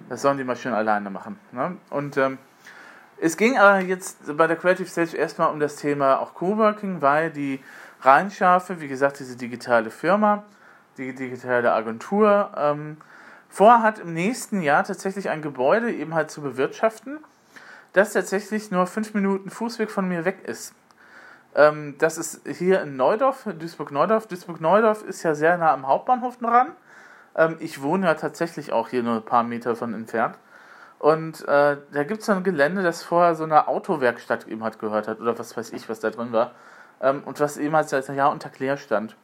Das 0.10 0.22
sollen 0.22 0.38
die 0.38 0.44
mal 0.44 0.58
schön 0.58 0.74
alleine 0.74 1.10
machen. 1.10 1.40
Ne? 1.54 1.78
Und 1.90 2.18
ähm, 2.18 2.38
es 3.18 3.38
ging 3.38 3.58
aber 3.58 3.80
jetzt 3.80 4.36
bei 4.36 4.48
der 4.48 4.58
Creative 4.58 4.88
Stage 4.88 5.16
erstmal 5.16 5.52
um 5.52 5.60
das 5.60 5.78
Thema 5.78 6.20
auch 6.20 6.34
Coworking, 6.34 7.02
weil 7.02 7.32
die 7.32 7.64
Rheinschafe, 8.02 8.82
wie 8.82 8.88
gesagt, 8.88 9.20
diese 9.20 9.38
digitale 9.38 9.90
Firma, 9.90 10.44
die 10.98 11.16
digitale 11.16 11.72
Agentur, 11.72 12.52
ähm, 12.58 12.98
vorhat 13.52 14.00
im 14.00 14.14
nächsten 14.14 14.62
Jahr 14.62 14.84
tatsächlich 14.84 15.30
ein 15.30 15.42
Gebäude 15.42 15.92
eben 15.92 16.16
halt 16.16 16.32
zu 16.32 16.42
bewirtschaften, 16.42 17.20
das 17.94 18.14
tatsächlich 18.14 18.72
nur 18.72 18.88
fünf 18.88 19.14
Minuten 19.14 19.50
Fußweg 19.50 19.92
von 19.92 20.08
mir 20.08 20.26
weg 20.26 20.40
ist. 20.46 20.74
Ähm, 21.54 21.96
das 22.00 22.18
ist 22.18 22.48
hier 22.48 22.82
in 22.82 22.96
Neudorf, 22.96 23.44
Duisburg-Neudorf. 23.44 24.28
Duisburg-Neudorf 24.28 25.04
ist 25.04 25.24
ja 25.24 25.36
sehr 25.36 25.58
nah 25.58 25.74
am 25.74 25.86
Hauptbahnhof 25.86 26.38
dran. 26.38 26.72
Ähm, 27.36 27.58
ich 27.60 27.82
wohne 27.82 28.08
ja 28.08 28.14
tatsächlich 28.14 28.72
auch 28.72 28.88
hier 28.88 29.04
nur 29.04 29.16
ein 29.16 29.26
paar 29.26 29.44
Meter 29.44 29.76
von 29.76 29.94
entfernt. 29.94 30.38
Und 30.98 31.46
äh, 31.48 31.78
da 31.92 32.04
gibt 32.04 32.22
es 32.22 32.28
so 32.28 32.32
ein 32.32 32.44
Gelände, 32.44 32.84
das 32.84 33.04
vorher 33.04 33.36
so 33.36 33.44
eine 33.44 33.68
Autowerkstatt 33.68 34.48
eben 34.48 34.64
hat 34.64 34.80
gehört 34.80 35.10
hat, 35.10 35.20
oder 35.20 35.38
was 35.38 35.58
weiß 35.58 35.74
ich, 35.74 35.90
was 35.90 36.00
da 36.00 36.10
drin 36.10 36.32
war. 36.32 36.52
Ähm, 37.02 37.24
und 37.26 37.42
was 37.42 37.58
eben 37.58 37.76
als 37.76 37.92
Jahr 37.92 38.32
unter 38.32 38.50
Klär 38.50 38.78
stand. 38.78 39.18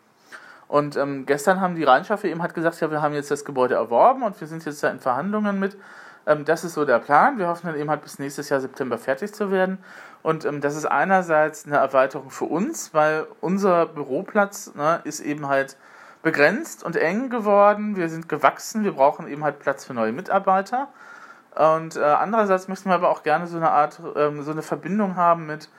Und 0.68 0.98
ähm, 0.98 1.26
gestern 1.26 1.62
haben 1.62 1.76
die 1.76 1.84
Rheinschaffe 1.84 2.28
eben 2.28 2.44
hat 2.44 2.54
gesagt, 2.54 2.82
ja, 2.82 2.92
wir 2.92 3.02
haben 3.02 3.14
jetzt 3.14 3.32
das 3.32 3.46
Gebäude 3.46 3.76
erworben 3.76 4.24
und 4.24 4.40
wir 4.40 4.48
sind 4.48 4.66
jetzt 4.66 4.84
da 4.84 4.90
in 4.90 5.00
Verhandlungen 5.00 5.60
mit. 5.60 5.78
Ähm, 6.26 6.44
das 6.44 6.64
ist 6.64 6.74
so 6.74 6.84
der 6.84 7.00
Plan. 7.00 7.38
Wir 7.38 7.48
hoffen 7.48 7.68
dann 7.68 7.80
eben 7.80 7.90
halt 7.90 8.02
bis 8.02 8.20
nächstes 8.20 8.50
Jahr 8.50 8.60
September 8.60 8.98
fertig 8.98 9.34
zu 9.34 9.50
werden. 9.50 9.78
Und 10.24 10.44
ähm, 10.46 10.60
das 10.60 10.76
ist 10.76 10.86
einerseits 10.86 11.66
eine 11.66 11.78
Erweiterung 11.78 12.30
für 12.30 12.46
uns, 12.46 12.94
weil 12.94 13.28
unser 13.40 13.86
Büroplatz 13.86 14.74
ne, 14.76 15.00
ist 15.06 15.22
eben 15.22 15.48
halt 15.48 15.78
begrenzt 16.22 16.84
und 16.84 16.98
eng 16.98 17.30
geworden. 17.30 17.96
Wir 17.96 18.10
sind 18.10 18.28
gewachsen, 18.28 18.84
wir 18.84 18.92
brauchen 18.92 19.28
eben 19.28 19.46
halt 19.46 19.60
Platz 19.60 19.86
für 19.86 19.94
neue 19.94 20.12
Mitarbeiter. 20.12 20.90
Und 21.56 21.96
äh, 21.96 22.04
andererseits 22.04 22.68
möchten 22.68 22.90
wir 22.90 22.96
aber 22.96 23.10
auch 23.10 23.24
gerne 23.24 23.48
so 23.48 23.56
eine 23.56 23.72
Art, 23.72 24.02
ähm, 24.16 24.44
so 24.44 24.52
eine 24.52 24.62
Verbindung 24.62 25.16
haben 25.16 25.46
mit 25.46 25.70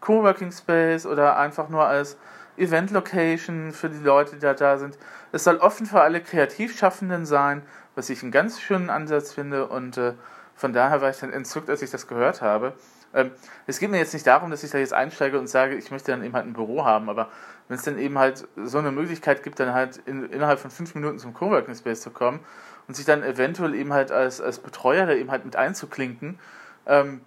Coworking 0.00 0.52
Space 0.52 1.04
oder 1.04 1.36
einfach 1.36 1.68
nur 1.68 1.84
als 1.84 2.16
Event 2.58 2.90
Location 2.90 3.72
für 3.72 3.88
die 3.88 4.02
Leute, 4.02 4.36
die 4.36 4.40
da, 4.40 4.54
da 4.54 4.78
sind. 4.78 4.98
Es 5.32 5.44
soll 5.44 5.56
offen 5.56 5.86
für 5.86 6.00
alle 6.00 6.20
Kreativschaffenden 6.20 7.26
sein, 7.26 7.62
was 7.94 8.10
ich 8.10 8.22
einen 8.22 8.32
ganz 8.32 8.60
schönen 8.60 8.90
Ansatz 8.90 9.32
finde 9.32 9.66
und 9.66 9.96
äh, 9.96 10.14
von 10.54 10.72
daher 10.72 11.02
war 11.02 11.10
ich 11.10 11.18
dann 11.18 11.32
entzückt, 11.32 11.68
als 11.68 11.82
ich 11.82 11.90
das 11.90 12.06
gehört 12.06 12.40
habe. 12.40 12.72
Ähm, 13.14 13.30
es 13.66 13.78
geht 13.78 13.90
mir 13.90 13.98
jetzt 13.98 14.14
nicht 14.14 14.26
darum, 14.26 14.50
dass 14.50 14.62
ich 14.62 14.70
da 14.70 14.78
jetzt 14.78 14.92
einsteige 14.92 15.38
und 15.38 15.48
sage, 15.48 15.74
ich 15.76 15.90
möchte 15.90 16.10
dann 16.10 16.24
eben 16.24 16.34
halt 16.34 16.46
ein 16.46 16.52
Büro 16.52 16.84
haben, 16.84 17.08
aber 17.08 17.30
wenn 17.68 17.76
es 17.76 17.82
dann 17.82 17.98
eben 17.98 18.18
halt 18.18 18.46
so 18.56 18.78
eine 18.78 18.92
Möglichkeit 18.92 19.42
gibt, 19.42 19.58
dann 19.60 19.72
halt 19.74 19.98
in, 20.06 20.30
innerhalb 20.30 20.58
von 20.58 20.70
fünf 20.70 20.94
Minuten 20.94 21.18
zum 21.18 21.34
Coworking 21.34 21.74
Space 21.74 22.00
zu 22.00 22.10
kommen 22.10 22.40
und 22.88 22.94
sich 22.94 23.04
dann 23.04 23.22
eventuell 23.22 23.74
eben 23.74 23.92
halt 23.92 24.12
als, 24.12 24.40
als 24.40 24.58
Betreuer 24.58 25.06
da 25.06 25.12
eben 25.12 25.30
halt 25.30 25.44
mit 25.44 25.56
einzuklinken, 25.56 26.38
ähm, 26.86 27.20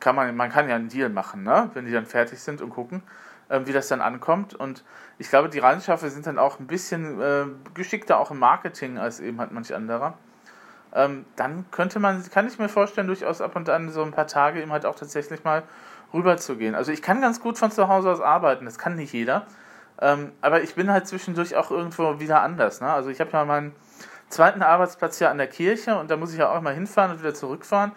kann 0.00 0.14
man, 0.16 0.34
man 0.34 0.50
kann 0.50 0.68
ja 0.68 0.76
einen 0.76 0.88
Deal 0.88 1.10
machen, 1.10 1.42
ne? 1.42 1.70
wenn 1.74 1.86
die 1.86 1.92
dann 1.92 2.06
fertig 2.06 2.40
sind 2.40 2.62
und 2.62 2.70
gucken, 2.70 3.02
wie 3.64 3.72
das 3.72 3.88
dann 3.88 4.00
ankommt. 4.00 4.54
Und 4.54 4.84
ich 5.18 5.28
glaube, 5.28 5.48
die 5.48 5.58
Rheinschaffe 5.58 6.10
sind 6.10 6.26
dann 6.26 6.38
auch 6.38 6.58
ein 6.58 6.66
bisschen 6.66 7.20
äh, 7.20 7.44
geschickter 7.74 8.18
auch 8.18 8.30
im 8.30 8.38
Marketing 8.38 8.98
als 8.98 9.20
eben 9.20 9.38
halt 9.40 9.52
manch 9.52 9.74
anderer. 9.74 10.14
Ähm, 10.94 11.24
dann 11.36 11.64
könnte 11.70 12.00
man, 12.00 12.22
kann 12.30 12.46
ich 12.46 12.58
mir 12.58 12.68
vorstellen, 12.68 13.06
durchaus 13.06 13.40
ab 13.40 13.56
und 13.56 13.68
an 13.68 13.90
so 13.90 14.02
ein 14.02 14.10
paar 14.10 14.26
Tage 14.26 14.60
eben 14.60 14.72
halt 14.72 14.84
auch 14.84 14.94
tatsächlich 14.94 15.42
mal 15.44 15.62
rüber 16.12 16.36
zu 16.36 16.56
gehen. 16.56 16.74
Also 16.74 16.92
ich 16.92 17.00
kann 17.00 17.20
ganz 17.20 17.40
gut 17.40 17.58
von 17.58 17.70
zu 17.70 17.88
Hause 17.88 18.10
aus 18.10 18.20
arbeiten, 18.20 18.66
das 18.66 18.78
kann 18.78 18.96
nicht 18.96 19.12
jeder. 19.12 19.46
Ähm, 20.00 20.32
aber 20.40 20.62
ich 20.62 20.74
bin 20.74 20.90
halt 20.90 21.06
zwischendurch 21.06 21.56
auch 21.56 21.70
irgendwo 21.70 22.20
wieder 22.20 22.42
anders. 22.42 22.80
Ne? 22.80 22.92
Also 22.92 23.08
ich 23.08 23.20
habe 23.20 23.30
ja 23.32 23.44
meinen 23.44 23.74
zweiten 24.28 24.62
Arbeitsplatz 24.62 25.18
hier 25.18 25.30
an 25.30 25.38
der 25.38 25.46
Kirche 25.46 25.98
und 25.98 26.10
da 26.10 26.16
muss 26.16 26.32
ich 26.32 26.38
ja 26.38 26.50
auch 26.50 26.60
mal 26.60 26.74
hinfahren 26.74 27.12
und 27.12 27.20
wieder 27.20 27.34
zurückfahren. 27.34 27.92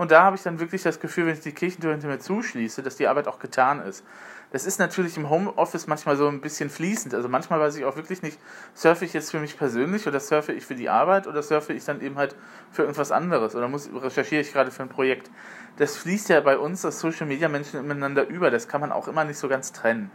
Und 0.00 0.12
da 0.12 0.22
habe 0.22 0.34
ich 0.34 0.42
dann 0.42 0.60
wirklich 0.60 0.82
das 0.82 0.98
Gefühl, 0.98 1.26
wenn 1.26 1.34
ich 1.34 1.40
die 1.40 1.52
Kirchentür 1.52 1.92
hinter 1.92 2.08
mir 2.08 2.18
zuschließe, 2.18 2.82
dass 2.82 2.96
die 2.96 3.06
Arbeit 3.06 3.28
auch 3.28 3.38
getan 3.38 3.82
ist. 3.82 4.02
Das 4.50 4.64
ist 4.64 4.78
natürlich 4.78 5.18
im 5.18 5.28
Homeoffice 5.28 5.88
manchmal 5.88 6.16
so 6.16 6.26
ein 6.26 6.40
bisschen 6.40 6.70
fließend. 6.70 7.12
Also 7.12 7.28
manchmal 7.28 7.60
weiß 7.60 7.76
ich 7.76 7.84
auch 7.84 7.96
wirklich 7.96 8.22
nicht, 8.22 8.38
surfe 8.72 9.04
ich 9.04 9.12
jetzt 9.12 9.30
für 9.30 9.40
mich 9.40 9.58
persönlich 9.58 10.08
oder 10.08 10.18
surfe 10.18 10.54
ich 10.54 10.64
für 10.64 10.74
die 10.74 10.88
Arbeit 10.88 11.26
oder 11.26 11.42
surfe 11.42 11.74
ich 11.74 11.84
dann 11.84 12.00
eben 12.00 12.16
halt 12.16 12.34
für 12.72 12.80
irgendwas 12.80 13.12
anderes 13.12 13.54
oder 13.54 13.68
muss, 13.68 13.90
recherchiere 13.94 14.40
ich 14.40 14.54
gerade 14.54 14.70
für 14.70 14.84
ein 14.84 14.88
Projekt. 14.88 15.30
Das 15.76 15.98
fließt 15.98 16.30
ja 16.30 16.40
bei 16.40 16.56
uns 16.56 16.82
als 16.82 16.98
Social 16.98 17.26
Media 17.26 17.50
Menschen 17.50 17.86
miteinander 17.86 18.26
über. 18.26 18.50
Das 18.50 18.68
kann 18.68 18.80
man 18.80 18.92
auch 18.92 19.06
immer 19.06 19.24
nicht 19.24 19.36
so 19.36 19.48
ganz 19.48 19.70
trennen. 19.70 20.10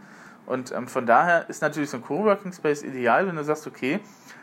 Und 0.46 0.72
ähm, 0.72 0.88
von 0.88 1.06
daher 1.06 1.48
ist 1.48 1.62
natürlich 1.62 1.90
so 1.90 1.98
ein 1.98 2.02
Coworking 2.02 2.52
Space 2.52 2.82
ideal, 2.82 3.28
wenn 3.28 3.36
du 3.36 3.44
sagst, 3.44 3.68
okay, 3.68 4.00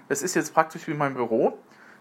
das 0.07 0.21
ist 0.21 0.35
jetzt 0.35 0.53
praktisch 0.53 0.87
wie 0.87 0.93
mein 0.93 1.15
Büro. 1.15 1.59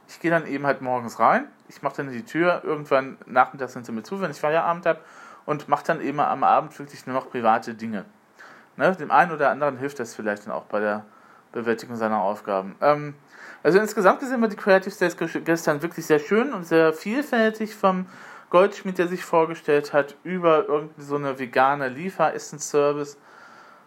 Ich 0.09 0.21
gehe 0.21 0.31
dann 0.31 0.47
eben 0.47 0.67
halt 0.67 0.83
morgens 0.83 1.19
rein, 1.19 1.47
ich 1.69 1.83
mache 1.83 1.97
dann 1.99 2.13
die 2.13 2.25
Tür, 2.25 2.63
irgendwann 2.65 3.17
nachmittags 3.27 3.73
sind 3.73 3.87
sie 3.87 3.93
mir 3.93 4.03
zu, 4.03 4.21
wenn 4.21 4.31
ich 4.31 4.41
Feierabend 4.41 4.87
habe 4.87 5.01
und 5.47 5.69
mache 5.69 5.85
dann 5.87 6.01
eben 6.01 6.21
am 6.21 6.45
Abend 6.45 6.79
wirklich 6.79 7.07
nur 7.07 7.17
noch 7.17 7.31
private 7.31 7.75
Dinge. 7.75 8.05
Ne? 8.77 8.95
Dem 8.97 9.11
einen 9.11 9.33
oder 9.33 9.51
anderen 9.51 9.79
hilft 9.79 9.99
das 10.01 10.15
vielleicht 10.15 10.47
dann 10.47 10.53
auch 10.53 10.65
bei 10.65 10.81
der 10.81 11.05
Bewältigung 11.53 11.97
seiner 11.97 12.21
Aufgaben. 12.21 12.75
Ähm, 12.81 13.15
also 13.63 13.79
insgesamt 13.79 14.21
gesehen 14.21 14.41
war 14.41 14.49
die 14.49 14.57
Creative 14.57 14.91
States 14.91 15.17
gestern 15.45 15.83
wirklich 15.83 16.07
sehr 16.07 16.19
schön 16.19 16.53
und 16.53 16.67
sehr 16.67 16.93
vielfältig 16.93 17.75
vom 17.75 18.07
Goldschmied, 18.51 18.99
der 18.99 19.09
sich 19.09 19.25
vorgestellt 19.25 19.93
hat, 19.93 20.17
über 20.25 20.69
irgendeine 20.69 21.07
so 21.07 21.17
eine 21.17 21.39
vegane 21.39 21.89
Lieferessensservice. 21.89 23.17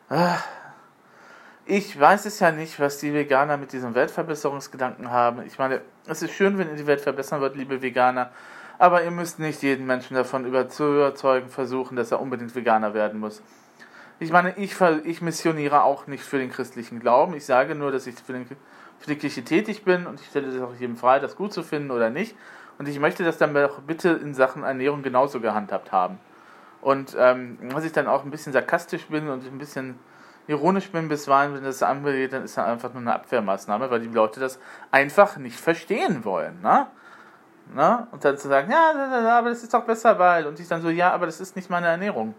Ah, 0.10 0.38
ich 1.66 2.00
weiß 2.00 2.26
es 2.26 2.40
ja 2.40 2.52
nicht, 2.52 2.80
was 2.80 3.00
die 3.00 3.14
Veganer 3.14 3.58
mit 3.58 3.74
diesem 3.74 3.96
Weltverbesserungsgedanken 3.96 5.10
haben. 5.10 5.44
Ich 5.46 5.58
meine, 5.58 5.82
es 6.06 6.22
ist 6.22 6.34
schön, 6.34 6.58
wenn 6.58 6.70
ihr 6.70 6.76
die 6.76 6.86
Welt 6.86 7.02
verbessern 7.02 7.42
wollt, 7.42 7.56
liebe 7.56 7.82
Veganer, 7.82 8.32
aber 8.78 9.04
ihr 9.04 9.12
müsst 9.12 9.40
nicht 9.40 9.64
jeden 9.64 9.86
Menschen 9.88 10.16
davon 10.16 10.46
über 10.46 10.62
überzeugen 10.62 11.50
versuchen, 11.50 11.96
dass 11.96 12.12
er 12.12 12.22
unbedingt 12.22 12.54
Veganer 12.54 12.94
werden 12.94 13.20
muss. 13.20 13.42
Ich 14.20 14.32
meine, 14.32 14.56
ich, 14.58 14.80
ich 15.04 15.22
missioniere 15.22 15.84
auch 15.84 16.08
nicht 16.08 16.24
für 16.24 16.38
den 16.38 16.52
christlichen 16.52 17.00
Glauben. 17.00 17.34
Ich 17.36 17.46
sage 17.46 17.76
nur, 17.76 17.92
dass 17.92 18.08
ich 18.08 18.16
für, 18.16 18.34
den, 18.34 18.46
für 18.46 18.56
die 19.08 19.16
Kirche 19.16 19.44
tätig 19.44 19.84
bin 19.84 20.06
und 20.06 20.22
ich 20.22 20.28
stelle 20.28 20.52
das 20.52 20.62
auch 20.62 20.74
jedem 20.80 20.96
frei, 20.96 21.20
das 21.20 21.36
gut 21.36 21.52
zu 21.52 21.64
finden 21.64 21.92
oder 21.92 22.10
nicht. 22.10 22.36
Und 22.78 22.88
ich 22.88 23.00
möchte 23.00 23.24
das 23.24 23.38
dann 23.38 23.56
auch 23.58 23.80
bitte 23.80 24.10
in 24.10 24.34
Sachen 24.34 24.64
Ernährung 24.64 25.02
genauso 25.02 25.40
gehandhabt 25.40 25.92
haben. 25.92 26.20
Und 26.82 27.16
ähm, 27.18 27.58
was 27.74 27.84
ich 27.86 27.92
dann 27.92 28.08
auch 28.08 28.24
ein 28.24 28.32
bisschen 28.32 28.54
sarkastisch 28.54 29.08
bin 29.08 29.30
und 29.30 29.46
ein 29.46 29.58
bisschen 29.58 29.98
ironisch 30.48 30.92
bin 30.92 31.08
bisweilen, 31.08 31.56
wenn 31.56 31.64
das 31.64 31.82
angeht, 31.82 32.34
dann 32.34 32.44
ist 32.44 32.58
das 32.58 32.66
einfach 32.66 32.94
nur 32.94 33.02
eine 33.02 33.14
Abwehrmaßnahme, 33.14 33.90
weil 33.90 34.02
die 34.02 34.08
Leute 34.08 34.40
das 34.40 34.60
einfach 34.92 35.38
nicht 35.38 35.60
verstehen 35.60 36.24
wollen. 36.24 36.62
Ne? 36.62 36.88
Ne? 37.74 38.08
Und 38.12 38.24
dann 38.24 38.38
zu 38.38 38.48
sagen, 38.48 38.72
ja, 38.72 39.38
aber 39.38 39.50
das 39.50 39.64
ist 39.64 39.74
doch 39.74 39.84
besser, 39.84 40.20
weil. 40.20 40.46
Und 40.46 40.60
ich 40.60 40.68
dann 40.68 40.82
so, 40.82 40.90
ja, 40.90 41.12
aber 41.12 41.26
das 41.26 41.40
ist 41.40 41.56
nicht 41.56 41.70
meine 41.70 41.88
Ernährung. 41.88 42.36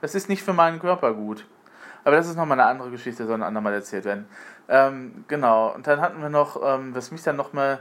Das 0.00 0.14
ist 0.14 0.28
nicht 0.28 0.42
für 0.42 0.52
meinen 0.52 0.78
Körper 0.78 1.14
gut. 1.14 1.46
Aber 2.04 2.16
das 2.16 2.28
ist 2.28 2.36
nochmal 2.36 2.58
eine 2.60 2.68
andere 2.68 2.90
Geschichte, 2.90 3.26
soll 3.26 3.36
ein 3.36 3.42
andermal 3.42 3.74
erzählt 3.74 4.04
werden. 4.04 4.26
Ähm, 4.68 5.24
genau, 5.28 5.74
und 5.74 5.86
dann 5.86 6.00
hatten 6.00 6.22
wir 6.22 6.30
noch, 6.30 6.60
ähm, 6.64 6.94
was 6.94 7.10
mich 7.10 7.22
dann 7.22 7.36
nochmal 7.36 7.80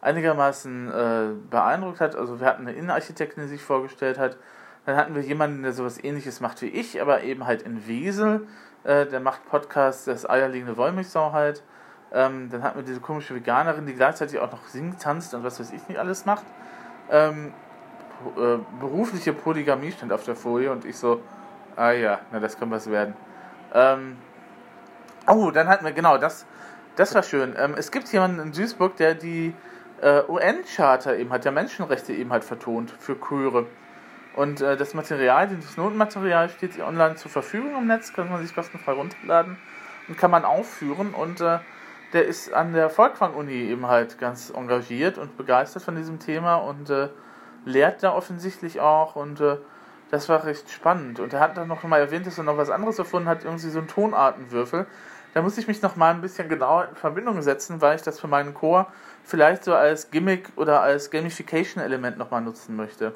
einigermaßen 0.00 0.90
äh, 0.92 1.26
beeindruckt 1.48 2.00
hat, 2.00 2.14
also 2.14 2.40
wir 2.40 2.46
hatten 2.46 2.62
eine 2.62 2.76
Innenarchitektin, 2.76 3.44
die 3.44 3.48
sich 3.48 3.62
vorgestellt 3.62 4.18
hat, 4.18 4.36
dann 4.84 4.96
hatten 4.96 5.14
wir 5.14 5.22
jemanden, 5.22 5.62
der 5.62 5.72
sowas 5.72 6.02
ähnliches 6.02 6.40
macht 6.40 6.60
wie 6.60 6.68
ich, 6.68 7.00
aber 7.00 7.22
eben 7.22 7.46
halt 7.46 7.62
in 7.62 7.86
Wesel, 7.86 8.46
äh, 8.84 9.06
der 9.06 9.20
macht 9.20 9.44
Podcast, 9.48 10.06
das 10.06 10.28
eierlegende 10.28 10.76
Wollmilchsau 10.76 11.32
halt. 11.32 11.62
Ähm, 12.12 12.48
dann 12.50 12.62
hatten 12.62 12.78
wir 12.78 12.84
diese 12.84 13.00
komische 13.00 13.34
Veganerin, 13.34 13.86
die 13.86 13.94
gleichzeitig 13.94 14.38
auch 14.38 14.52
noch 14.52 14.66
singt, 14.68 15.02
tanzt 15.02 15.34
und 15.34 15.42
was 15.42 15.58
weiß 15.58 15.72
ich 15.72 15.88
nicht 15.88 15.98
alles 15.98 16.26
macht. 16.26 16.44
Ähm, 17.10 17.52
äh, 18.36 18.58
berufliche 18.78 19.32
Polygamie 19.32 19.92
stand 19.92 20.12
auf 20.12 20.24
der 20.24 20.36
Folie 20.36 20.70
und 20.70 20.84
ich 20.84 20.96
so, 20.96 21.20
ah 21.76 21.90
ja, 21.90 22.20
na 22.30 22.38
das 22.38 22.58
kann 22.58 22.70
was 22.70 22.88
werden. 22.90 23.14
Ähm, 23.72 24.16
oh, 25.26 25.50
dann 25.50 25.68
hatten 25.68 25.84
wir, 25.84 25.92
genau, 25.92 26.16
das, 26.18 26.46
das 26.96 27.14
war 27.14 27.22
schön. 27.22 27.54
Ähm, 27.58 27.74
es 27.76 27.90
gibt 27.90 28.12
jemanden 28.12 28.40
in 28.40 28.52
Duisburg, 28.52 28.96
der 28.96 29.14
die 29.14 29.54
äh, 30.00 30.22
UN-Charta 30.28 31.14
eben 31.14 31.32
hat, 31.32 31.44
der 31.44 31.52
Menschenrechte 31.52 32.12
eben 32.12 32.30
halt 32.30 32.44
vertont 32.44 32.90
für 32.90 33.16
Chöre. 33.18 33.66
Und 34.36 34.60
äh, 34.60 34.76
das 34.76 34.94
Material, 34.94 35.48
das 35.48 35.76
Notenmaterial 35.76 36.48
steht 36.48 36.80
online 36.80 37.14
zur 37.16 37.30
Verfügung 37.30 37.76
im 37.78 37.86
Netz, 37.86 38.12
kann 38.12 38.30
man 38.30 38.44
sich 38.44 38.54
kostenfrei 38.54 38.92
runterladen 38.92 39.56
und 40.08 40.18
kann 40.18 40.30
man 40.30 40.44
aufführen. 40.44 41.14
Und 41.14 41.40
äh, 41.40 41.58
der 42.12 42.26
ist 42.26 42.52
an 42.52 42.72
der 42.72 42.90
Volkwang-Uni 42.90 43.52
eben 43.52 43.86
halt 43.86 44.18
ganz 44.18 44.50
engagiert 44.50 45.18
und 45.18 45.36
begeistert 45.36 45.82
von 45.82 45.96
diesem 45.96 46.18
Thema 46.18 46.56
und 46.56 46.90
äh, 46.90 47.08
lehrt 47.64 48.02
da 48.02 48.12
offensichtlich 48.12 48.80
auch. 48.80 49.14
Und 49.14 49.40
äh, 49.40 49.56
das 50.10 50.28
war 50.28 50.44
recht 50.44 50.70
spannend. 50.70 51.20
Und 51.20 51.32
er 51.32 51.40
hat 51.40 51.56
dann 51.56 51.68
noch 51.68 51.82
mal 51.84 52.00
erwähnt, 52.00 52.26
dass 52.26 52.38
er 52.38 52.44
noch 52.44 52.56
was 52.56 52.70
anderes 52.70 52.98
erfunden 52.98 53.28
hat, 53.28 53.44
irgendwie 53.44 53.68
so 53.68 53.78
einen 53.78 53.88
Tonartenwürfel. 53.88 54.86
Da 55.32 55.42
muss 55.42 55.58
ich 55.58 55.66
mich 55.66 55.82
noch 55.82 55.96
mal 55.96 56.12
ein 56.12 56.20
bisschen 56.20 56.48
genauer 56.48 56.88
in 56.90 56.96
Verbindung 56.96 57.42
setzen, 57.42 57.80
weil 57.80 57.96
ich 57.96 58.02
das 58.02 58.20
für 58.20 58.28
meinen 58.28 58.54
Chor 58.54 58.86
vielleicht 59.24 59.64
so 59.64 59.74
als 59.74 60.10
Gimmick 60.10 60.52
oder 60.54 60.82
als 60.82 61.10
Gamification-Element 61.10 62.18
noch 62.18 62.30
mal 62.30 62.40
nutzen 62.40 62.76
möchte. 62.76 63.12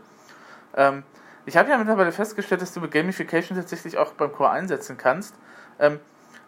Ähm, 0.77 1.03
ich 1.47 1.57
habe 1.57 1.71
ja 1.71 1.79
mittlerweile 1.79 2.13
festgestellt, 2.13 2.61
dass 2.61 2.75
du 2.75 2.81
mit 2.81 2.91
Gamification 2.91 3.57
tatsächlich 3.57 3.97
auch 3.97 4.13
beim 4.13 4.33
Core 4.33 4.51
einsetzen 4.51 4.97
kannst. 4.99 5.35
Ähm, 5.79 5.99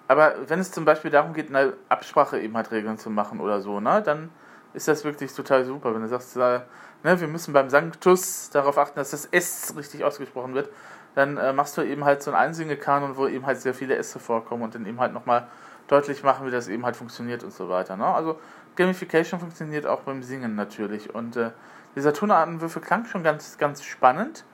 aber 0.08 0.34
wenn 0.48 0.58
es 0.58 0.72
zum 0.72 0.84
Beispiel 0.84 1.10
darum 1.10 1.34
geht, 1.34 1.48
eine 1.48 1.74
Absprache 1.88 2.40
eben 2.40 2.56
halt 2.56 2.70
Regeln 2.72 2.98
zu 2.98 3.10
machen 3.10 3.40
oder 3.40 3.60
so, 3.60 3.80
ne, 3.80 4.02
dann 4.02 4.30
ist 4.74 4.88
das 4.88 5.04
wirklich 5.04 5.32
total 5.32 5.64
super. 5.64 5.94
Wenn 5.94 6.02
du 6.02 6.08
sagst, 6.08 6.36
äh, 6.36 6.60
ne, 7.02 7.20
wir 7.20 7.28
müssen 7.28 7.52
beim 7.52 7.70
Sanctus 7.70 8.50
darauf 8.50 8.76
achten, 8.76 8.98
dass 8.98 9.10
das 9.10 9.26
S 9.26 9.74
richtig 9.76 10.04
ausgesprochen 10.04 10.54
wird, 10.54 10.68
dann 11.14 11.36
äh, 11.36 11.52
machst 11.52 11.76
du 11.76 11.82
eben 11.82 12.04
halt 12.04 12.22
so 12.22 12.30
einen 12.30 12.40
Einsinge-Kanon, 12.40 13.16
wo 13.16 13.26
eben 13.26 13.46
halt 13.46 13.60
sehr 13.60 13.74
viele 13.74 13.96
S 13.96 14.16
vorkommen 14.16 14.62
und 14.62 14.74
dann 14.74 14.86
eben 14.86 15.00
halt 15.00 15.12
nochmal 15.12 15.48
deutlich 15.88 16.22
machen, 16.22 16.46
wie 16.46 16.50
das 16.50 16.68
eben 16.68 16.84
halt 16.84 16.96
funktioniert 16.96 17.42
und 17.42 17.52
so 17.52 17.68
weiter. 17.68 17.96
Ne? 17.96 18.04
Also 18.04 18.38
Gamification 18.76 19.40
funktioniert 19.40 19.86
auch 19.86 20.00
beim 20.00 20.22
Singen 20.22 20.54
natürlich. 20.54 21.12
Und 21.14 21.36
äh, 21.36 21.50
dieser 21.96 22.12
klang 22.12 23.04
schon 23.06 23.22
ganz, 23.22 23.58
ganz 23.58 23.82
spannend, 23.82 24.44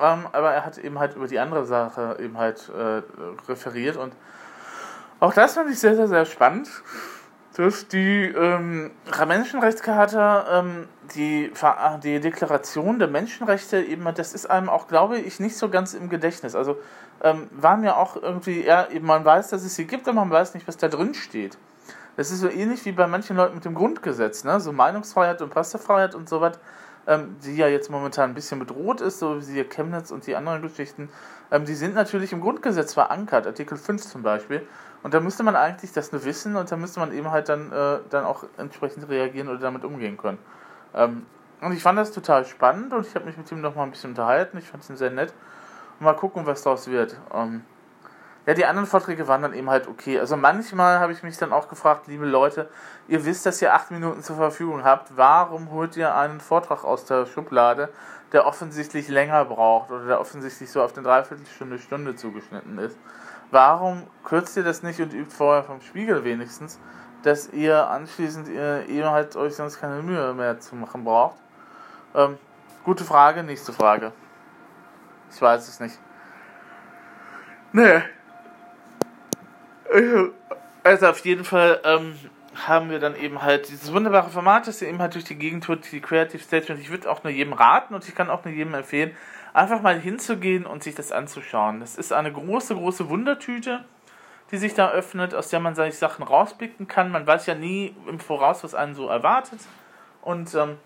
ähm, 0.00 0.26
aber 0.32 0.52
er 0.52 0.64
hat 0.64 0.78
eben 0.78 0.98
halt 0.98 1.16
über 1.16 1.26
die 1.26 1.38
andere 1.38 1.66
Sache 1.66 2.16
eben 2.20 2.38
halt 2.38 2.70
äh, 2.70 3.02
referiert 3.48 3.96
und 3.96 4.14
auch 5.20 5.32
das 5.32 5.54
fand 5.54 5.70
ich 5.70 5.78
sehr, 5.78 5.94
sehr, 5.94 6.08
sehr 6.08 6.24
spannend, 6.24 6.68
dass 7.56 7.86
die 7.86 8.24
ähm, 8.24 8.90
Menschenrechtscharta, 9.26 10.60
ähm, 10.60 10.88
die, 11.14 11.52
die 12.02 12.20
Deklaration 12.20 12.98
der 12.98 13.08
Menschenrechte 13.08 13.80
eben, 13.80 14.04
das 14.14 14.32
ist 14.32 14.46
einem 14.46 14.68
auch, 14.68 14.88
glaube 14.88 15.18
ich, 15.18 15.38
nicht 15.38 15.56
so 15.56 15.68
ganz 15.68 15.94
im 15.94 16.08
Gedächtnis. 16.08 16.54
Also 16.54 16.78
ähm, 17.22 17.48
war 17.52 17.76
mir 17.76 17.98
auch 17.98 18.16
irgendwie, 18.16 18.64
ja, 18.64 18.88
man 19.00 19.24
weiß, 19.24 19.50
dass 19.50 19.62
es 19.62 19.74
sie 19.74 19.86
gibt, 19.86 20.08
aber 20.08 20.20
man 20.20 20.30
weiß 20.30 20.54
nicht, 20.54 20.66
was 20.66 20.76
da 20.76 20.88
drin 20.88 21.14
steht. 21.14 21.58
Das 22.16 22.30
ist 22.30 22.40
so 22.40 22.48
ähnlich 22.48 22.84
wie 22.84 22.92
bei 22.92 23.06
manchen 23.06 23.36
Leuten 23.36 23.54
mit 23.54 23.64
dem 23.64 23.74
Grundgesetz, 23.74 24.44
ne? 24.44 24.60
so 24.60 24.72
Meinungsfreiheit 24.72 25.40
und 25.40 25.50
Pressefreiheit 25.50 26.14
und 26.14 26.28
so 26.28 26.40
was, 26.40 26.58
ähm, 27.06 27.36
die 27.44 27.56
ja 27.56 27.68
jetzt 27.68 27.90
momentan 27.90 28.30
ein 28.30 28.34
bisschen 28.34 28.58
bedroht 28.58 29.00
ist, 29.00 29.18
so 29.18 29.38
wie 29.38 29.42
sie 29.42 29.64
Chemnitz 29.64 30.10
und 30.10 30.26
die 30.26 30.36
anderen 30.36 30.62
Geschichten, 30.62 31.08
ähm, 31.50 31.64
die 31.64 31.74
sind 31.74 31.94
natürlich 31.94 32.32
im 32.32 32.40
Grundgesetz 32.40 32.94
verankert, 32.94 33.46
Artikel 33.46 33.76
5 33.76 34.02
zum 34.02 34.22
Beispiel. 34.22 34.66
Und 35.02 35.14
da 35.14 35.20
müsste 35.20 35.42
man 35.42 35.56
eigentlich 35.56 35.92
das 35.92 36.12
nur 36.12 36.24
wissen 36.24 36.54
und 36.56 36.70
da 36.70 36.76
müsste 36.76 37.00
man 37.00 37.12
eben 37.12 37.30
halt 37.30 37.48
dann, 37.48 37.72
äh, 37.72 37.98
dann 38.10 38.24
auch 38.24 38.44
entsprechend 38.56 39.08
reagieren 39.08 39.48
oder 39.48 39.58
damit 39.58 39.84
umgehen 39.84 40.16
können. 40.16 40.38
Ähm, 40.94 41.26
und 41.60 41.72
ich 41.72 41.82
fand 41.82 41.98
das 41.98 42.12
total 42.12 42.44
spannend 42.44 42.92
und 42.92 43.06
ich 43.06 43.14
habe 43.14 43.24
mich 43.24 43.36
mit 43.36 43.50
ihm 43.50 43.60
noch 43.60 43.74
mal 43.74 43.84
ein 43.84 43.90
bisschen 43.90 44.10
unterhalten. 44.10 44.58
Ich 44.58 44.68
fand 44.68 44.88
es 44.88 44.98
sehr 44.98 45.10
nett. 45.10 45.32
Und 45.98 46.04
mal 46.04 46.14
gucken, 46.14 46.46
was 46.46 46.62
daraus 46.62 46.88
wird. 46.88 47.16
Ähm, 47.32 47.64
ja, 48.44 48.54
die 48.54 48.66
anderen 48.66 48.88
Vorträge 48.88 49.28
waren 49.28 49.42
dann 49.42 49.54
eben 49.54 49.70
halt 49.70 49.86
okay. 49.86 50.18
Also 50.18 50.36
manchmal 50.36 50.98
habe 50.98 51.12
ich 51.12 51.22
mich 51.22 51.36
dann 51.38 51.52
auch 51.52 51.68
gefragt, 51.68 52.08
liebe 52.08 52.26
Leute, 52.26 52.68
ihr 53.06 53.24
wisst, 53.24 53.46
dass 53.46 53.62
ihr 53.62 53.72
acht 53.72 53.92
Minuten 53.92 54.22
zur 54.22 54.34
Verfügung 54.34 54.82
habt. 54.82 55.16
Warum 55.16 55.70
holt 55.70 55.96
ihr 55.96 56.14
einen 56.14 56.40
Vortrag 56.40 56.82
aus 56.82 57.04
der 57.04 57.26
Schublade, 57.26 57.88
der 58.32 58.46
offensichtlich 58.46 59.08
länger 59.08 59.44
braucht 59.44 59.92
oder 59.92 60.06
der 60.06 60.20
offensichtlich 60.20 60.72
so 60.72 60.82
auf 60.82 60.96
eine 60.96 61.04
Dreiviertelstunde, 61.04 61.78
Stunde 61.78 62.16
zugeschnitten 62.16 62.78
ist? 62.78 62.98
Warum 63.52 64.08
kürzt 64.24 64.56
ihr 64.56 64.64
das 64.64 64.82
nicht 64.82 65.00
und 65.00 65.12
übt 65.12 65.30
vorher 65.30 65.62
vom 65.62 65.80
Spiegel 65.80 66.24
wenigstens, 66.24 66.80
dass 67.22 67.48
ihr 67.50 67.86
anschließend 67.88 68.48
ihr, 68.48 68.86
ihr 68.86 69.10
halt 69.10 69.36
euch 69.36 69.54
sonst 69.54 69.78
keine 69.78 70.02
Mühe 70.02 70.34
mehr 70.34 70.58
zu 70.58 70.74
machen 70.74 71.04
braucht? 71.04 71.36
Ähm, 72.14 72.38
gute 72.82 73.04
Frage, 73.04 73.44
nächste 73.44 73.72
Frage. 73.72 74.10
Ich 75.30 75.40
weiß 75.40 75.68
es 75.68 75.78
nicht. 75.78 75.96
Nee. 77.72 78.02
Also 80.84 81.06
auf 81.06 81.24
jeden 81.24 81.44
Fall 81.44 81.80
ähm, 81.84 82.18
haben 82.66 82.90
wir 82.90 82.98
dann 82.98 83.14
eben 83.14 83.40
halt 83.42 83.68
dieses 83.68 83.92
wunderbare 83.92 84.30
Format, 84.30 84.66
das 84.66 84.82
ihr 84.82 84.88
eben 84.88 84.98
halt 84.98 85.14
durch 85.14 85.24
die 85.24 85.36
Gegend 85.36 85.62
tut, 85.62 85.90
die 85.92 86.00
Creative 86.00 86.42
Stage. 86.42 86.72
Und 86.72 86.80
ich 86.80 86.90
würde 86.90 87.08
auch 87.08 87.22
nur 87.22 87.32
jedem 87.32 87.52
raten 87.52 87.94
und 87.94 88.06
ich 88.08 88.14
kann 88.14 88.28
auch 88.28 88.44
nur 88.44 88.52
jedem 88.52 88.74
empfehlen, 88.74 89.16
einfach 89.54 89.80
mal 89.80 89.98
hinzugehen 89.98 90.66
und 90.66 90.82
sich 90.82 90.96
das 90.96 91.12
anzuschauen. 91.12 91.80
Das 91.80 91.96
ist 91.96 92.12
eine 92.12 92.32
große, 92.32 92.74
große 92.74 93.08
Wundertüte, 93.08 93.84
die 94.50 94.56
sich 94.56 94.74
da 94.74 94.90
öffnet, 94.90 95.34
aus 95.34 95.50
der 95.50 95.60
man 95.60 95.74
seine 95.74 95.92
Sachen 95.92 96.24
rauspicken 96.24 96.88
kann. 96.88 97.12
Man 97.12 97.26
weiß 97.26 97.46
ja 97.46 97.54
nie 97.54 97.94
im 98.08 98.18
Voraus, 98.18 98.64
was 98.64 98.74
einen 98.74 98.94
so 98.94 99.08
erwartet. 99.08 99.60
Und 100.20 100.52
ähm, 100.54 100.78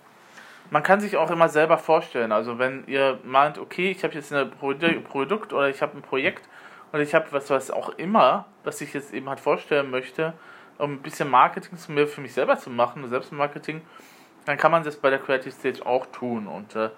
man 0.71 0.83
kann 0.83 1.01
sich 1.01 1.17
auch 1.17 1.31
immer 1.31 1.49
selber 1.49 1.79
vorstellen. 1.79 2.33
Also 2.33 2.59
wenn 2.59 2.85
ihr 2.87 3.19
meint, 3.25 3.59
okay, 3.59 3.91
ich 3.91 4.05
habe 4.05 4.15
jetzt 4.15 4.33
ein 4.33 4.51
Produkt 4.51 5.53
oder 5.53 5.69
ich 5.69 5.81
habe 5.81 5.97
ein 5.97 6.03
Projekt 6.03 6.49
und 6.93 7.01
ich 7.01 7.15
habe 7.15 7.27
was, 7.31 7.51
was 7.51 7.71
auch 7.71 7.91
immer, 7.91 8.47
was 8.65 8.81
ich 8.81 8.95
jetzt 8.95 9.13
eben 9.13 9.29
halt 9.29 9.41
vorstellen 9.41 9.91
möchte, 9.91 10.35
um 10.79 10.95
ein 10.95 11.03
bisschen 11.03 11.29
Marketing 11.29 11.77
zu 11.79 11.93
mir 11.93 12.07
für 12.07 12.21
mich 12.21 12.35
selber 12.35 12.59
zu 12.59 12.71
machen, 12.71 13.09
Selbstmarketing, 13.09 13.83
dann 14.45 14.57
kann 14.57 14.71
man 14.71 14.85
das 14.85 14.97
bei 14.97 15.11
der 15.11 15.19
Creative 15.19 15.51
Stage 15.51 15.85
auch 15.85 16.07
tun. 16.07 16.47
Und 16.47 16.77
äh, 16.77 16.91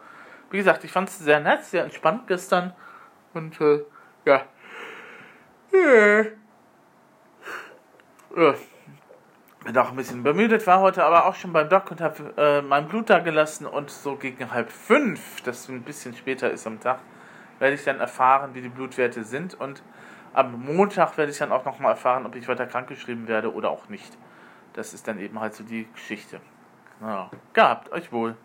wie 0.50 0.58
gesagt, 0.58 0.84
ich 0.84 0.92
fand 0.92 1.08
es 1.08 1.18
sehr 1.18 1.40
nett, 1.40 1.64
sehr 1.64 1.84
entspannt 1.84 2.26
gestern. 2.26 2.74
Und 3.34 3.60
äh, 3.60 3.84
ja. 4.24 4.42
Äh. 5.72 6.24
Bin 9.64 9.76
auch 9.76 9.90
ein 9.90 9.96
bisschen 9.96 10.22
bemüdet, 10.22 10.66
war 10.66 10.80
heute 10.80 11.04
aber 11.04 11.26
auch 11.26 11.34
schon 11.34 11.52
beim 11.52 11.68
Doc 11.68 11.90
und 11.90 12.00
habe 12.00 12.32
äh, 12.36 12.62
mein 12.62 12.88
Blut 12.88 13.10
da 13.10 13.18
gelassen 13.18 13.66
und 13.66 13.90
so 13.90 14.16
gegen 14.16 14.50
halb 14.52 14.70
fünf, 14.70 15.42
das 15.42 15.68
ein 15.68 15.82
bisschen 15.82 16.14
später 16.14 16.50
ist 16.50 16.66
am 16.66 16.80
Tag, 16.80 17.00
werde 17.58 17.74
ich 17.74 17.84
dann 17.84 18.00
erfahren, 18.00 18.54
wie 18.54 18.62
die 18.62 18.68
Blutwerte 18.68 19.24
sind 19.24 19.54
und 19.54 19.82
am 20.34 20.64
Montag 20.64 21.16
werde 21.16 21.32
ich 21.32 21.38
dann 21.38 21.52
auch 21.52 21.64
nochmal 21.64 21.92
erfahren, 21.92 22.26
ob 22.26 22.34
ich 22.36 22.46
weiter 22.48 22.66
krankgeschrieben 22.66 23.28
werde 23.28 23.52
oder 23.52 23.70
auch 23.70 23.88
nicht. 23.88 24.16
Das 24.74 24.94
ist 24.94 25.08
dann 25.08 25.18
eben 25.18 25.40
halt 25.40 25.54
so 25.54 25.64
die 25.64 25.88
Geschichte. 25.92 26.40
Ja, 27.00 27.30
gehabt 27.52 27.90
euch 27.92 28.12
wohl. 28.12 28.36